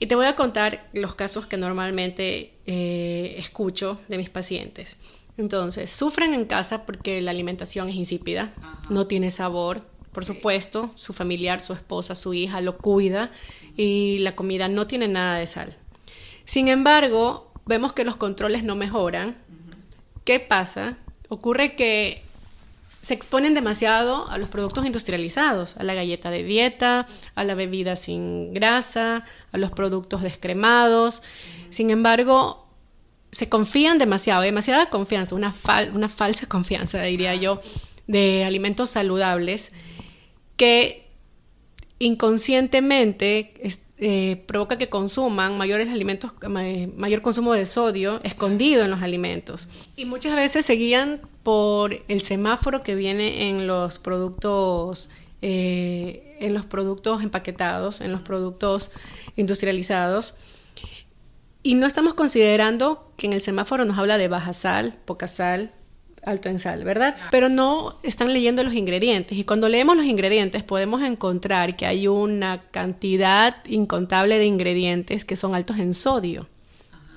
[0.00, 4.96] Y te voy a contar los casos que normalmente eh, escucho de mis pacientes.
[5.36, 8.52] Entonces, sufren en casa porque la alimentación es insípida,
[8.88, 13.30] no tiene sabor, por supuesto, su familiar, su esposa, su hija lo cuida
[13.76, 15.76] y la comida no tiene nada de sal.
[16.44, 19.36] Sin embargo, vemos que los controles no mejoran.
[20.24, 20.98] ¿Qué pasa?
[21.28, 22.24] Ocurre que
[23.00, 27.96] se exponen demasiado a los productos industrializados, a la galleta de dieta, a la bebida
[27.96, 31.22] sin grasa, a los productos descremados.
[31.70, 32.66] Sin embargo,
[33.32, 37.60] se confían demasiado, demasiada confianza, una, falsa confianza, diría yo,
[38.06, 39.72] de alimentos saludables
[40.56, 41.06] que
[41.98, 43.52] inconscientemente
[43.98, 46.32] eh, provoca que consuman mayores alimentos,
[46.96, 49.68] mayor consumo de sodio escondido en los alimentos.
[49.96, 55.08] Y muchas veces se guían por el semáforo que viene en los productos,
[55.40, 58.90] eh, en los productos empaquetados, en los productos
[59.36, 60.34] industrializados
[61.62, 65.72] y no estamos considerando que en el semáforo nos habla de baja sal, poca sal,
[66.24, 67.16] alto en sal, ¿verdad?
[67.30, 69.36] Pero no están leyendo los ingredientes.
[69.36, 75.36] Y cuando leemos los ingredientes podemos encontrar que hay una cantidad incontable de ingredientes que
[75.36, 76.48] son altos en sodio.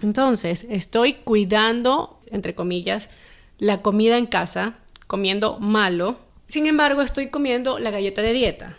[0.01, 3.09] Entonces, estoy cuidando, entre comillas,
[3.57, 4.75] la comida en casa,
[5.07, 6.17] comiendo malo.
[6.47, 8.77] Sin embargo, estoy comiendo la galleta de dieta,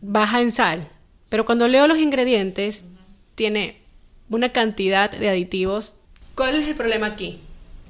[0.00, 0.88] baja en sal.
[1.28, 2.84] Pero cuando leo los ingredientes,
[3.36, 3.79] tiene
[4.30, 5.96] una cantidad de aditivos.
[6.34, 7.40] ¿Cuál es el problema aquí?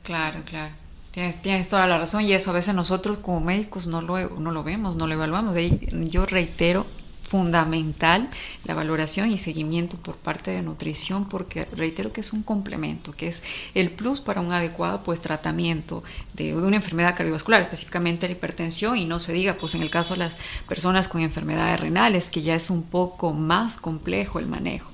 [0.03, 0.75] Claro, claro.
[1.13, 4.51] Tienes, tienes, toda la razón y eso a veces nosotros como médicos no lo, no
[4.51, 5.57] lo vemos, no lo evaluamos.
[5.93, 6.87] Yo reitero,
[7.31, 8.29] fundamental
[8.65, 13.29] la valoración y seguimiento por parte de nutrición porque reitero que es un complemento, que
[13.29, 16.03] es el plus para un adecuado pues tratamiento
[16.35, 20.15] de, una enfermedad cardiovascular, específicamente la hipertensión y no se diga pues en el caso
[20.15, 20.37] de las
[20.69, 24.91] personas con enfermedades renales que ya es un poco más complejo el manejo.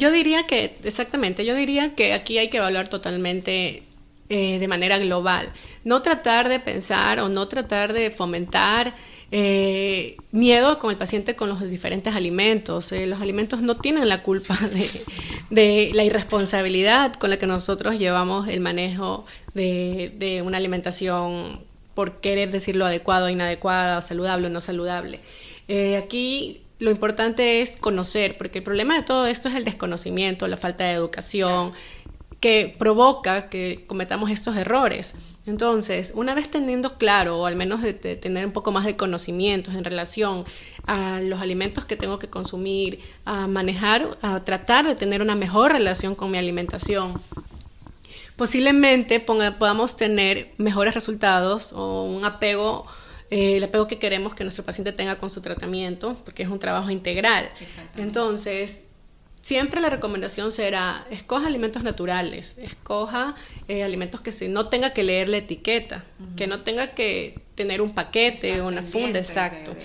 [0.00, 3.84] Yo diría que, exactamente, yo diría que aquí hay que evaluar totalmente
[4.30, 5.52] eh, de manera global.
[5.84, 8.94] No tratar de pensar o no tratar de fomentar
[9.30, 12.90] eh, miedo con el paciente con los diferentes alimentos.
[12.92, 14.58] Eh, los alimentos no tienen la culpa
[15.50, 21.60] de, la irresponsabilidad con la que nosotros llevamos el manejo de, una alimentación
[21.94, 25.20] por querer decirlo adecuado, inadecuada, saludable o no saludable.
[25.98, 30.58] aquí lo importante es conocer, porque el problema de todo esto es el desconocimiento, la
[30.58, 31.72] falta de educación,
[32.40, 35.14] que provoca que cometamos estos errores.
[35.46, 39.74] Entonces, una vez teniendo claro, o al menos de, tener un poco más de conocimientos
[39.74, 40.44] en relación
[40.86, 45.72] a los alimentos que tengo que consumir, a manejar, a tratar de tener una mejor
[45.72, 47.18] relación con mi alimentación,
[48.36, 52.86] posiblemente podamos tener mejores resultados o un apego
[53.30, 56.58] eh, el apego que queremos que nuestro paciente tenga con su tratamiento, porque es un
[56.58, 57.48] trabajo integral.
[57.96, 58.82] Entonces,
[59.44, 63.34] siempre la recomendación será, escoja alimentos naturales, escoja
[63.68, 66.04] eh, alimentos que se, no tenga que leer la etiqueta,
[66.36, 69.76] que no tenga que tener un paquete o una funda, exacto.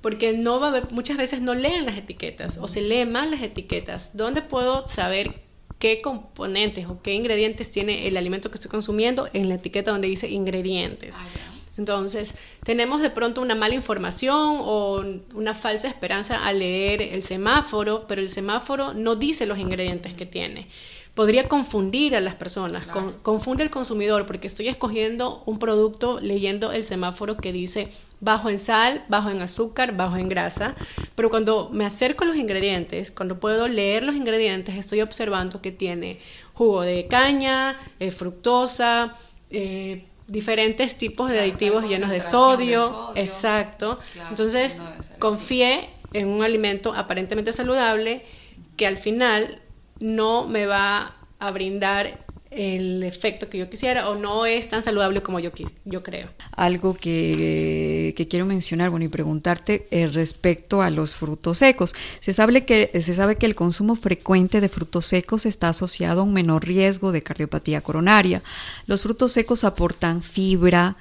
[0.00, 3.30] Porque no va a haber, muchas veces no leen las etiquetas o se leen mal
[3.30, 4.16] las etiquetas.
[4.16, 5.34] ¿Dónde puedo saber
[5.78, 10.08] qué componentes o qué ingredientes tiene el alimento que estoy consumiendo en la etiqueta donde
[10.08, 11.14] dice ingredientes?
[11.18, 12.34] Ah, entonces,
[12.64, 18.20] tenemos de pronto una mala información o una falsa esperanza al leer el semáforo, pero
[18.22, 20.68] el semáforo no dice los ingredientes que tiene.
[21.14, 22.86] Podría confundir a las personas,
[23.22, 27.88] confunde al consumidor porque estoy escogiendo un producto leyendo el semáforo que dice
[28.20, 30.74] bajo en sal, bajo en azúcar, bajo en grasa,
[31.14, 35.72] pero cuando me acerco a los ingredientes, cuando puedo leer los ingredientes, estoy observando que
[35.72, 36.20] tiene
[36.52, 39.16] jugo de caña, eh, fructosa,
[39.48, 43.98] eh, diferentes tipos de aditivos llenos de sodio, exacto.
[44.28, 44.80] Entonces,
[45.18, 48.24] confié en un alimento aparentemente saludable
[48.76, 49.60] que al final
[50.00, 55.22] no me va a brindar el efecto que yo quisiera o no es tan saludable
[55.22, 55.50] como yo,
[55.84, 56.28] yo creo.
[56.52, 61.94] Algo que, quiero mencionar, bueno, y preguntarte eh, respecto a los frutos secos.
[62.20, 66.24] Se sabe, que, se sabe que el consumo frecuente de frutos secos está asociado a
[66.24, 68.42] un menor riesgo de cardiopatía coronaria.
[68.86, 70.96] Los frutos secos aportan fibra,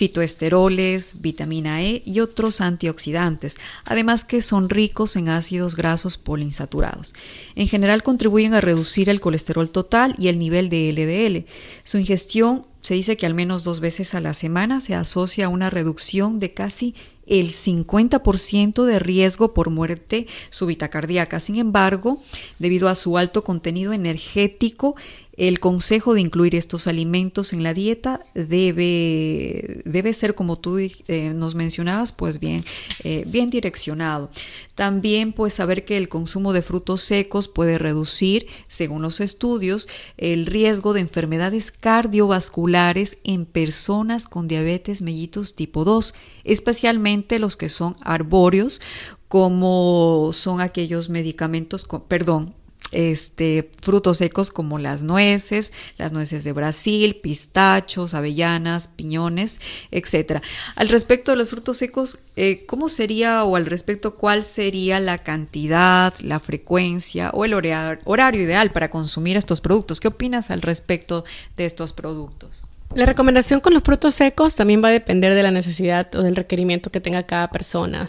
[0.00, 7.12] fitoesteroles, vitamina E y otros antioxidantes, además que son ricos en ácidos grasos poliinsaturados.
[7.54, 11.44] En general contribuyen a reducir el colesterol total y el nivel de LDL.
[11.84, 15.48] Su ingestión se dice que al menos dos veces a la semana se asocia a
[15.50, 16.94] una reducción de casi
[17.26, 21.40] el 50% de riesgo por muerte súbita cardíaca.
[21.40, 22.22] Sin embargo,
[22.58, 24.96] debido a su alto contenido energético,
[25.40, 31.32] el consejo de incluir estos alimentos en la dieta debe, debe ser, como tú eh,
[31.34, 32.62] nos mencionabas, pues bien,
[33.04, 34.30] eh, bien direccionado.
[34.74, 40.44] También, pues saber que el consumo de frutos secos puede reducir, según los estudios, el
[40.44, 47.96] riesgo de enfermedades cardiovasculares en personas con diabetes mellitus tipo 2, especialmente los que son
[48.02, 48.82] arbóreos,
[49.30, 52.54] como son aquellos medicamentos, perdón,
[52.92, 60.42] este, frutos secos como las nueces, las nueces de Brasil, pistachos, avellanas, piñones, etcétera.
[60.76, 65.18] Al respecto de los frutos secos, eh, ¿cómo sería o al respecto cuál sería la
[65.18, 70.00] cantidad, la frecuencia o el horario ideal para consumir estos productos?
[70.00, 71.24] ¿Qué opinas al respecto
[71.56, 72.64] de estos productos?
[72.94, 76.34] La recomendación con los frutos secos también va a depender de la necesidad o del
[76.34, 78.08] requerimiento que tenga cada persona.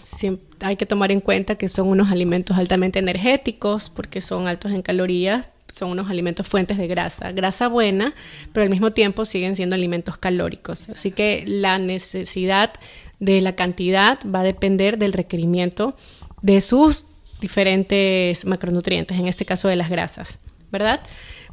[0.62, 4.82] hay que tomar en cuenta que son unos alimentos altamente energéticos porque son altos en
[4.82, 8.16] calorías, son unos alimentos fuentes de grasa, grasa buena,
[8.54, 10.90] pero al mismo tiempo siguen siendo alimentos calóricos.
[10.90, 12.74] Así que la necesidad
[13.20, 15.96] de la cantidad va a depender del requerimiento
[16.42, 17.06] de sus
[17.40, 20.40] diferentes macronutrientes, en este caso de las grasas,
[20.72, 21.02] ¿verdad?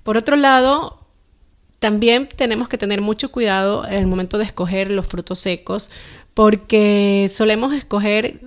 [0.03, 1.08] Por otro lado,
[1.79, 5.91] también tenemos que tener mucho cuidado en el momento de escoger los frutos secos
[6.35, 8.41] porque solemos escoger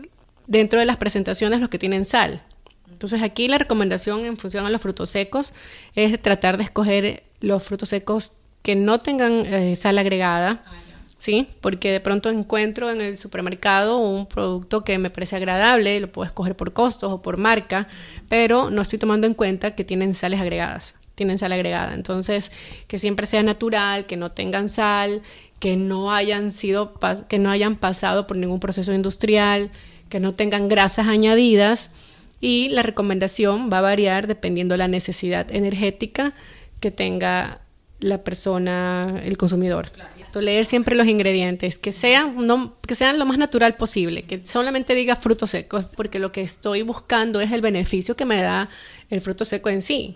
[0.48, 2.42] dentro de las presentaciones los que tienen sal.
[2.90, 5.54] Entonces aquí la recomendación en función a los frutos secos
[5.96, 10.72] es tratar de escoger los frutos secos que no tengan eh, sal agregada, ah,
[11.18, 11.48] ¿sí?
[11.62, 16.28] Porque de pronto encuentro en el supermercado un producto que me parece agradable, lo puedo
[16.28, 17.88] escoger por costos o por marca,
[18.30, 21.94] pero no estoy tomando en cuenta que tienen sales agregadas tienen sal agregada.
[21.94, 22.52] Entonces,
[22.88, 25.22] que siempre sea natural, que no tengan sal,
[25.60, 29.70] que no hayan sido que no hayan pasado por ningún proceso industrial,
[30.10, 31.92] que no tengan grasas añadidas
[32.40, 36.34] y la recomendación va a variar dependiendo la necesidad energética
[36.80, 37.62] que tenga
[38.00, 39.92] la persona, el consumidor.
[40.34, 44.96] Leer siempre los ingredientes, que sean, no, que sean lo más natural posible, que solamente
[44.96, 48.70] diga frutos secos, porque lo que estoy buscando es el beneficio que me da
[49.12, 50.16] el fruto seco en sí.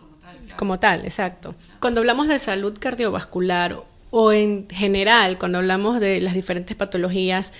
[0.55, 1.55] Como tal, exacto.
[1.79, 3.81] Cuando hablamos de salud cardiovascular
[4.11, 7.51] o en general, cuando hablamos de las diferentes patologías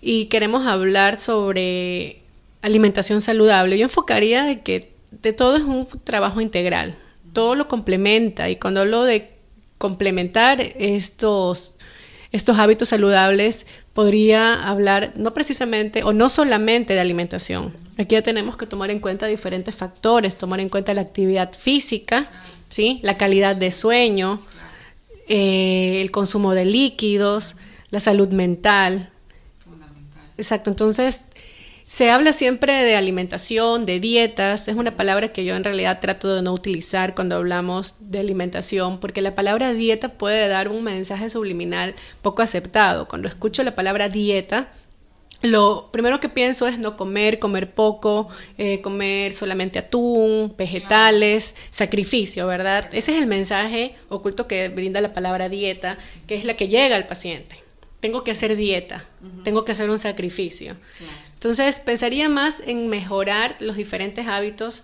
[0.00, 2.22] y queremos hablar sobre
[2.62, 6.96] alimentación saludable, yo enfocaría de que de todo es un trabajo integral,
[7.32, 9.30] todo lo complementa y cuando hablo de
[9.78, 11.74] complementar estos,
[12.32, 18.56] estos hábitos saludables, podría hablar no precisamente o no solamente de alimentación, Aquí ya tenemos
[18.56, 22.30] que tomar en cuenta diferentes factores, tomar en cuenta la actividad física,
[22.68, 23.00] ¿sí?
[23.02, 24.40] la calidad de sueño,
[25.28, 27.56] eh, el consumo de líquidos,
[27.90, 29.08] la salud mental.
[30.36, 31.24] Exacto, entonces
[31.86, 36.34] se habla siempre de alimentación, de dietas, es una palabra que yo en realidad trato
[36.34, 41.30] de no utilizar cuando hablamos de alimentación, porque la palabra dieta puede dar un mensaje
[41.30, 43.06] subliminal poco aceptado.
[43.06, 44.72] Cuando escucho la palabra dieta,
[45.42, 48.28] lo primero que pienso es no comer, comer poco,
[48.58, 52.88] eh, comer solamente atún, vegetales, sacrificio, ¿verdad?
[52.94, 56.96] Ese es el mensaje oculto que brinda la palabra dieta, que es la que llega
[56.96, 57.62] al paciente.
[58.00, 59.04] Tengo que hacer dieta,
[59.44, 60.76] tengo que hacer un sacrificio.
[61.46, 64.82] Entonces, pensaría más en mejorar los diferentes hábitos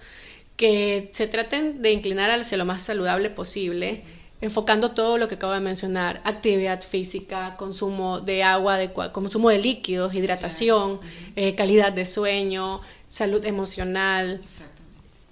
[0.56, 4.04] que se traten de inclinar hacia lo más saludable posible
[4.40, 8.78] enfocando todo lo que acabo de mencionar, actividad física, consumo de agua,
[9.12, 11.00] consumo de líquidos, hidratación,
[11.34, 14.40] eh, calidad de sueño, salud emocional,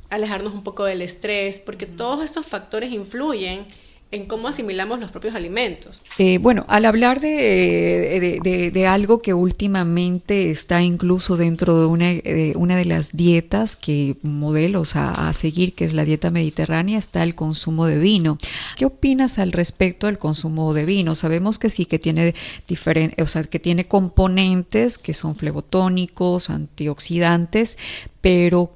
[0.08, 3.66] alejarnos un poco del estrés, porque todos estos factores influyen
[4.12, 6.02] en cómo asimilamos los propios alimentos.
[6.18, 8.40] Eh, bueno, al hablar de,
[8.72, 14.16] de, algo que últimamente está incluso dentro de una, de una de las dietas que
[14.22, 18.36] modelos a, seguir, que es la dieta mediterránea, está el consumo de vino.
[18.76, 21.14] ¿Qué opinas al respecto del consumo de vino?
[21.14, 22.34] Sabemos que sí, que tiene
[22.66, 27.78] diferentes, o sea, que tiene componentes que son flebotónicos, antioxidantes,
[28.20, 28.72] pero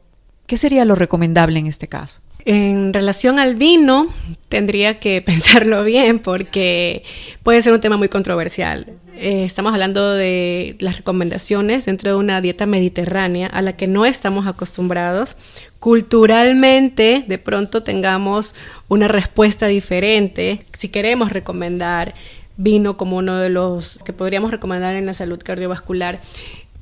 [0.46, 2.20] ¿qué sería lo recomendable en este caso?
[2.44, 4.08] En relación al vino,
[4.48, 7.02] tendría que pensarlo bien porque
[7.42, 8.86] puede ser un tema muy controversial.
[9.16, 14.04] Eh, estamos hablando de las recomendaciones dentro de una dieta mediterránea a la que no
[14.04, 15.36] estamos acostumbrados.
[15.78, 18.54] Culturalmente, de pronto tengamos
[18.88, 20.60] una respuesta diferente.
[20.76, 22.14] Si queremos recomendar
[22.56, 26.20] vino como uno de los que podríamos recomendar en la salud cardiovascular,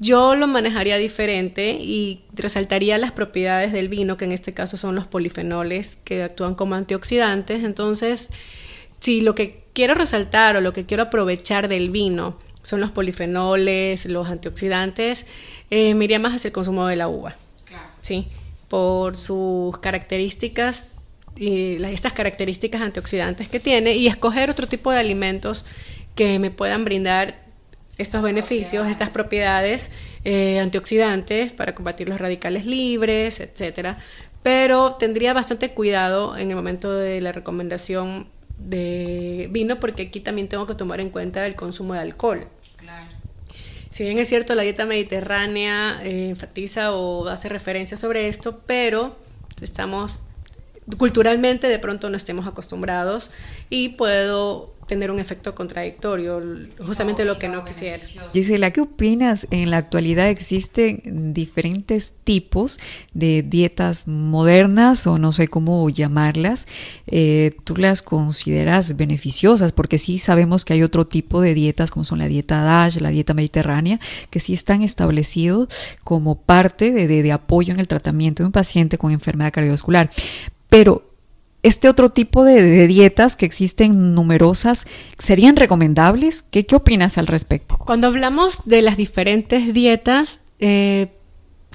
[0.02, 4.96] yo lo manejaría diferente y resaltaría las propiedades del vino, que en este caso son
[4.96, 7.62] los polifenoles que actúan como antioxidantes.
[7.62, 8.28] Entonces,
[8.98, 14.04] si lo que quiero resaltar o lo que quiero aprovechar del vino son los polifenoles,
[14.06, 15.24] los antioxidantes,
[15.70, 17.36] eh, me iría más hacia el consumo de la uva.
[18.00, 18.26] Sí,
[18.66, 20.88] por sus características
[21.36, 25.64] y estas características antioxidantes que tiene y escoger otro tipo de alimentos
[26.16, 27.41] que me puedan brindar
[27.98, 29.90] estos beneficios, estas propiedades
[30.24, 33.98] eh, antioxidantes para combatir los radicales libres, etcétera.
[34.42, 38.28] Pero tendría bastante cuidado en el momento de la recomendación
[38.58, 42.48] de vino, porque aquí también tengo que tomar en cuenta el consumo de alcohol.
[42.76, 43.10] Claro.
[43.90, 49.16] Si bien es cierto, la dieta mediterránea eh, enfatiza o hace referencia sobre esto, pero
[49.60, 50.22] estamos
[50.98, 53.30] culturalmente de pronto no estemos acostumbrados
[53.70, 56.42] y puedo tener un efecto contradictorio,
[56.84, 58.02] justamente lo que no quisiera.
[58.32, 59.46] Gisela, ¿qué opinas?
[59.50, 62.78] En la actualidad existen diferentes tipos
[63.14, 66.66] de dietas modernas o no sé cómo llamarlas.
[67.06, 69.72] Eh, ¿Tú las consideras beneficiosas?
[69.72, 73.10] Porque sí sabemos que hay otro tipo de dietas como son la dieta DASH, la
[73.10, 75.68] dieta mediterránea, que sí están establecidos
[76.04, 80.10] como parte de, de apoyo en el tratamiento de un paciente con enfermedad cardiovascular.
[80.72, 81.02] Pero
[81.62, 84.86] este otro tipo de, dietas que existen numerosas,
[85.18, 86.44] ¿serían recomendables?
[86.50, 87.76] ¿Qué, ¿Qué, opinas al respecto?
[87.76, 91.08] Cuando hablamos de las diferentes dietas, eh,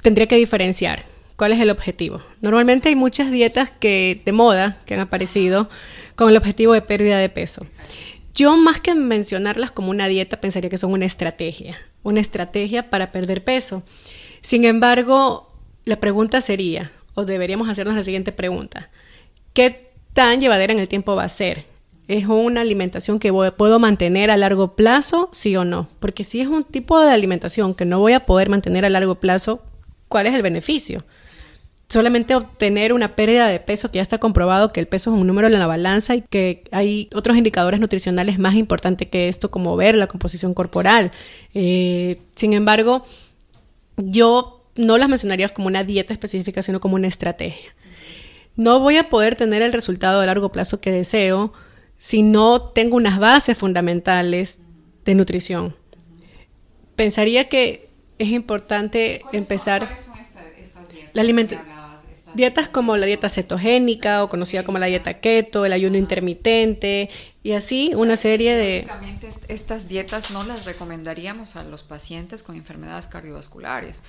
[0.02, 1.04] tendría que diferenciar.
[1.36, 2.20] ¿Cuál es el objetivo?
[2.40, 5.68] Normalmente hay muchas dietas que, de moda que han aparecido
[6.16, 7.64] con el objetivo de pérdida de peso.
[8.34, 13.12] Yo más que mencionarlas como una dieta, pensaría que son una estrategia, una estrategia para
[13.12, 13.84] perder peso.
[14.42, 15.52] Sin embargo,
[15.84, 18.90] la pregunta sería, o deberíamos hacernos la siguiente pregunta.
[19.52, 21.66] ¿Qué tan llevadera en el tiempo va a ser?
[22.06, 25.88] ¿Es una alimentación que puedo mantener a largo plazo, sí o no?
[25.98, 29.16] Porque si es un tipo de alimentación que no voy a poder mantener a largo
[29.16, 29.62] plazo,
[30.06, 31.04] ¿cuál es el beneficio?
[31.88, 35.26] Solamente obtener una pérdida de peso que ya está comprobado que el peso es un
[35.26, 39.76] número en la balanza y que hay otros indicadores nutricionales más importantes que esto, como
[39.76, 41.10] ver la composición corporal.
[41.52, 43.04] Eh, sin embargo,
[43.96, 47.74] yo no las mencionaría como una dieta específica, sino como una estrategia.
[48.56, 51.52] No voy a poder tener el resultado a largo plazo que deseo
[51.98, 54.60] si no tengo unas bases fundamentales
[55.04, 55.76] de nutrición.
[56.94, 59.94] Pensaría que es importante empezar
[61.12, 61.66] la alimentación.
[62.34, 67.10] Dietas como la dieta cetogénica o conocida como la dieta keto, el ayuno intermitente
[67.42, 68.86] y así una serie de...
[69.48, 74.02] Estas dietas no las recomendaríamos a los pacientes con enfermedades cardiovasculares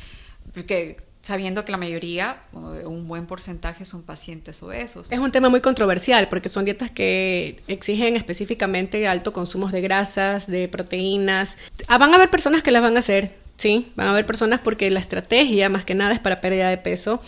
[0.54, 5.12] porque sabiendo que la mayoría, un buen porcentaje son pacientes obesos.
[5.12, 10.48] Es un tema muy controversial porque son dietas que exigen específicamente alto consumo de grasas,
[10.48, 11.58] de proteínas.
[11.88, 14.62] Ah, van a haber personas que las van a hacer, Sí, van a haber personas
[14.64, 17.22] porque la estrategia más que nada es para pérdida de peso.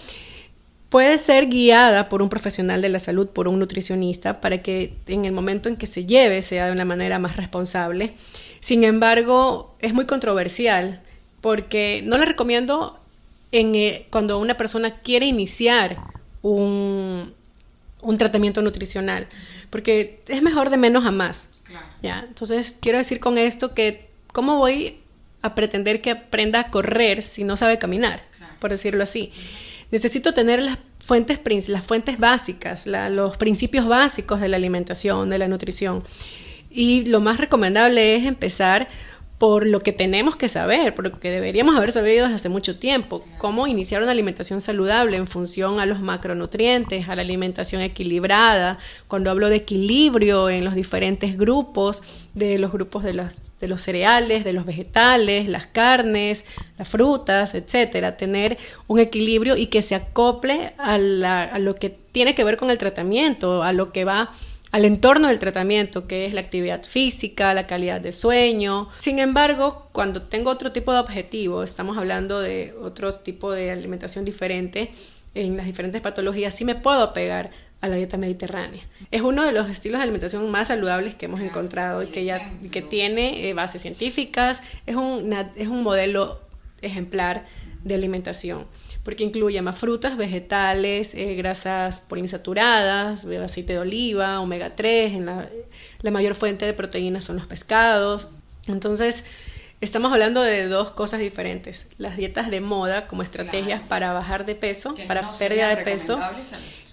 [0.88, 5.26] Puede ser guiada por un profesional de la salud, por un nutricionista, para que en
[5.26, 8.14] el momento en que se lleve sea de una manera más responsable.
[8.62, 11.02] Sin embargo, es muy controversial
[11.42, 13.01] porque no le recomiendo
[13.52, 15.98] en, eh, cuando una persona quiere iniciar
[16.42, 17.34] un,
[18.02, 19.28] un tratamiento nutricional,
[19.70, 21.50] porque es mejor de menos a más.
[22.02, 22.26] ¿ya?
[22.28, 25.00] Entonces, quiero decir con esto que, ¿cómo voy
[25.42, 28.22] a pretender que aprenda a correr si no sabe caminar?
[28.60, 29.32] Por decirlo así.
[29.92, 35.48] Necesito tener las fuentes, las fuentes básicas, los principios básicos de la alimentación, de la
[35.48, 36.04] nutrición.
[36.70, 38.88] Y lo más recomendable es empezar
[39.42, 42.78] por lo que tenemos que saber, por lo que deberíamos haber sabido desde hace mucho
[42.78, 48.78] tiempo, cómo iniciar una alimentación saludable en función a los macronutrientes, a la alimentación equilibrada.
[49.08, 52.04] Cuando hablo de equilibrio en los diferentes grupos,
[52.36, 56.46] de los grupos de, de los cereales, de los vegetales, las carnes,
[56.78, 62.36] las frutas, etcétera, tener un equilibrio y que se acople a, a lo que tiene
[62.36, 64.30] que ver con el tratamiento, a lo que va
[64.72, 68.90] al entorno del tratamiento, que es la actividad física, la calidad de sueño.
[69.00, 74.24] Sin embargo, cuando tengo otro tipo de objetivo, estamos hablando de otro tipo de alimentación
[74.24, 74.92] diferente,
[75.34, 77.52] en las diferentes patologías, sí me puedo pegar
[77.82, 78.84] a la dieta mediterránea.
[79.10, 82.52] Es uno de los estilos de alimentación más saludables que hemos encontrado y que ya
[82.72, 86.40] que tiene eh, bases científicas, es un, es un modelo
[86.82, 87.46] ejemplar
[87.84, 88.66] de alimentación
[89.04, 95.50] porque incluye más frutas, vegetales, eh, grasas poliinsaturadas, aceite de oliva, omega 3, en la,
[96.02, 98.28] la mayor fuente de proteínas son los pescados.
[98.68, 99.24] Entonces,
[99.82, 101.88] estamos hablando de dos cosas diferentes.
[101.98, 106.20] Las dietas de moda como estrategias para bajar de peso, para pérdida de peso,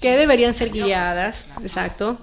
[0.01, 2.19] que deberían ser guiadas, exacto.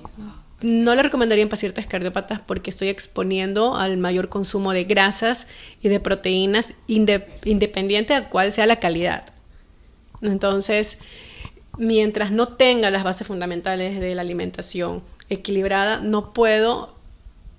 [0.62, 5.46] No le recomendaría en pacientes cardiópatas porque estoy exponiendo al mayor consumo de grasas
[5.84, 9.35] y de proteínas independiente a cuál sea la calidad.
[10.32, 10.98] Entonces,
[11.78, 16.96] mientras no tenga las bases fundamentales de la alimentación equilibrada, no puedo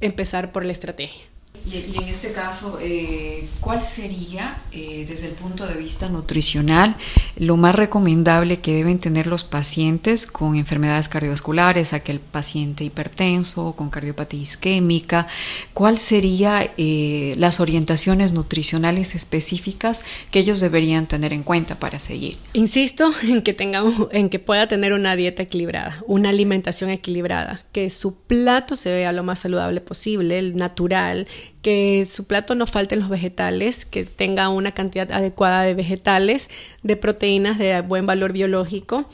[0.00, 1.22] empezar por la estrategia.
[1.66, 6.96] Y, en este caso, eh, ¿cuál sería, eh, desde el punto de vista nutricional,
[7.36, 13.90] lo más recomendable que deben tener los pacientes con enfermedades cardiovasculares, aquel paciente hipertenso, con
[13.90, 15.26] cardiopatía isquémica?
[15.74, 22.38] ¿Cuál serían eh, las orientaciones nutricionales específicas que ellos deberían tener en cuenta para seguir?
[22.52, 27.90] Insisto en que tengamos, en que pueda tener una dieta equilibrada, una alimentación equilibrada, que
[27.90, 31.26] su plato se vea lo más saludable posible, el natural,
[31.66, 36.48] que su plato no falten los vegetales, que tenga una cantidad adecuada de vegetales,
[36.84, 39.06] de proteínas de buen valor biológico,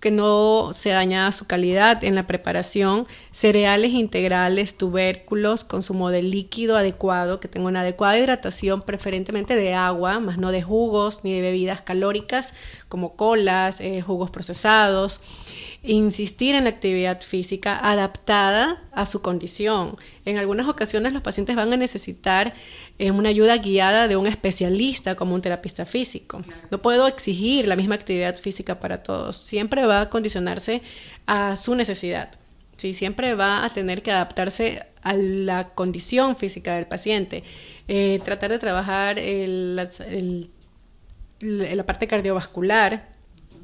[0.00, 6.76] que no se dañada su calidad en la preparación, cereales integrales, tubérculos, consumo de líquido
[6.76, 11.42] adecuado, que tenga una adecuada hidratación, preferentemente de agua, más no de jugos ni de
[11.42, 12.54] bebidas calóricas
[12.88, 15.20] como colas, eh, jugos procesados
[15.82, 19.96] insistir en la actividad física adaptada a su condición.
[20.24, 22.54] En algunas ocasiones los pacientes van a necesitar
[22.98, 26.42] eh, una ayuda guiada de un especialista como un terapista físico.
[26.70, 29.36] No puedo exigir la misma actividad física para todos.
[29.38, 30.82] Siempre va a condicionarse
[31.26, 32.30] a su necesidad.
[32.76, 37.44] Siempre va a tener que adaptarse a la condición física del paciente.
[37.88, 39.18] Eh, tratar de trabajar
[41.40, 43.09] la parte cardiovascular,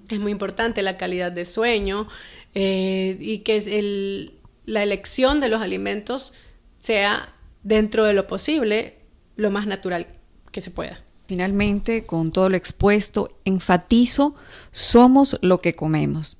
[0.08, 2.08] es muy importante la calidad de sueño
[2.54, 4.32] eh, y que
[4.64, 6.32] la elección de los alimentos
[6.80, 8.98] sea dentro de lo posible
[9.36, 10.06] lo más natural
[10.52, 11.00] que se pueda.
[11.26, 14.36] Finalmente, con todo lo expuesto, enfatizo,
[14.70, 16.38] somos lo que comemos.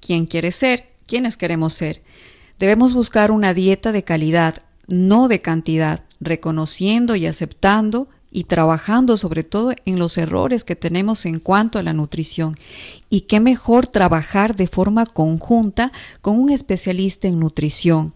[0.00, 0.90] ¿Quién quiere ser?
[1.06, 2.02] ¿Quiénes queremos ser?
[2.58, 9.42] Debemos buscar una dieta de calidad, no de cantidad, reconociendo y aceptando y trabajando sobre
[9.42, 12.56] todo en los errores que tenemos en cuanto a la nutrición.
[13.08, 18.12] Y qué mejor trabajar de forma conjunta con un especialista en nutrición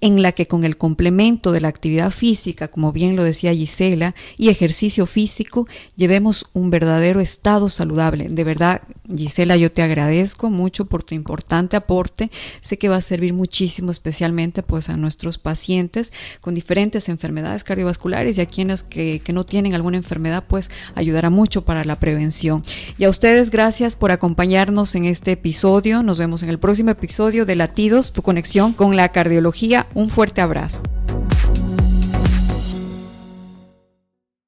[0.00, 4.14] en la que con el complemento de la actividad física, como bien lo decía Gisela,
[4.36, 5.66] y ejercicio físico,
[5.96, 8.28] llevemos un verdadero estado saludable.
[8.28, 8.82] De verdad,
[9.14, 12.30] Gisela, yo te agradezco mucho por tu importante aporte.
[12.60, 18.36] Sé que va a servir muchísimo, especialmente pues a nuestros pacientes con diferentes enfermedades cardiovasculares
[18.36, 22.62] y a quienes que, que no tienen alguna enfermedad, pues ayudará mucho para la prevención.
[22.98, 26.02] Y a ustedes, gracias por acompañarnos en este episodio.
[26.02, 30.40] Nos vemos en el próximo episodio de Latidos, tu conexión con la cardiología un fuerte
[30.40, 30.82] abrazo.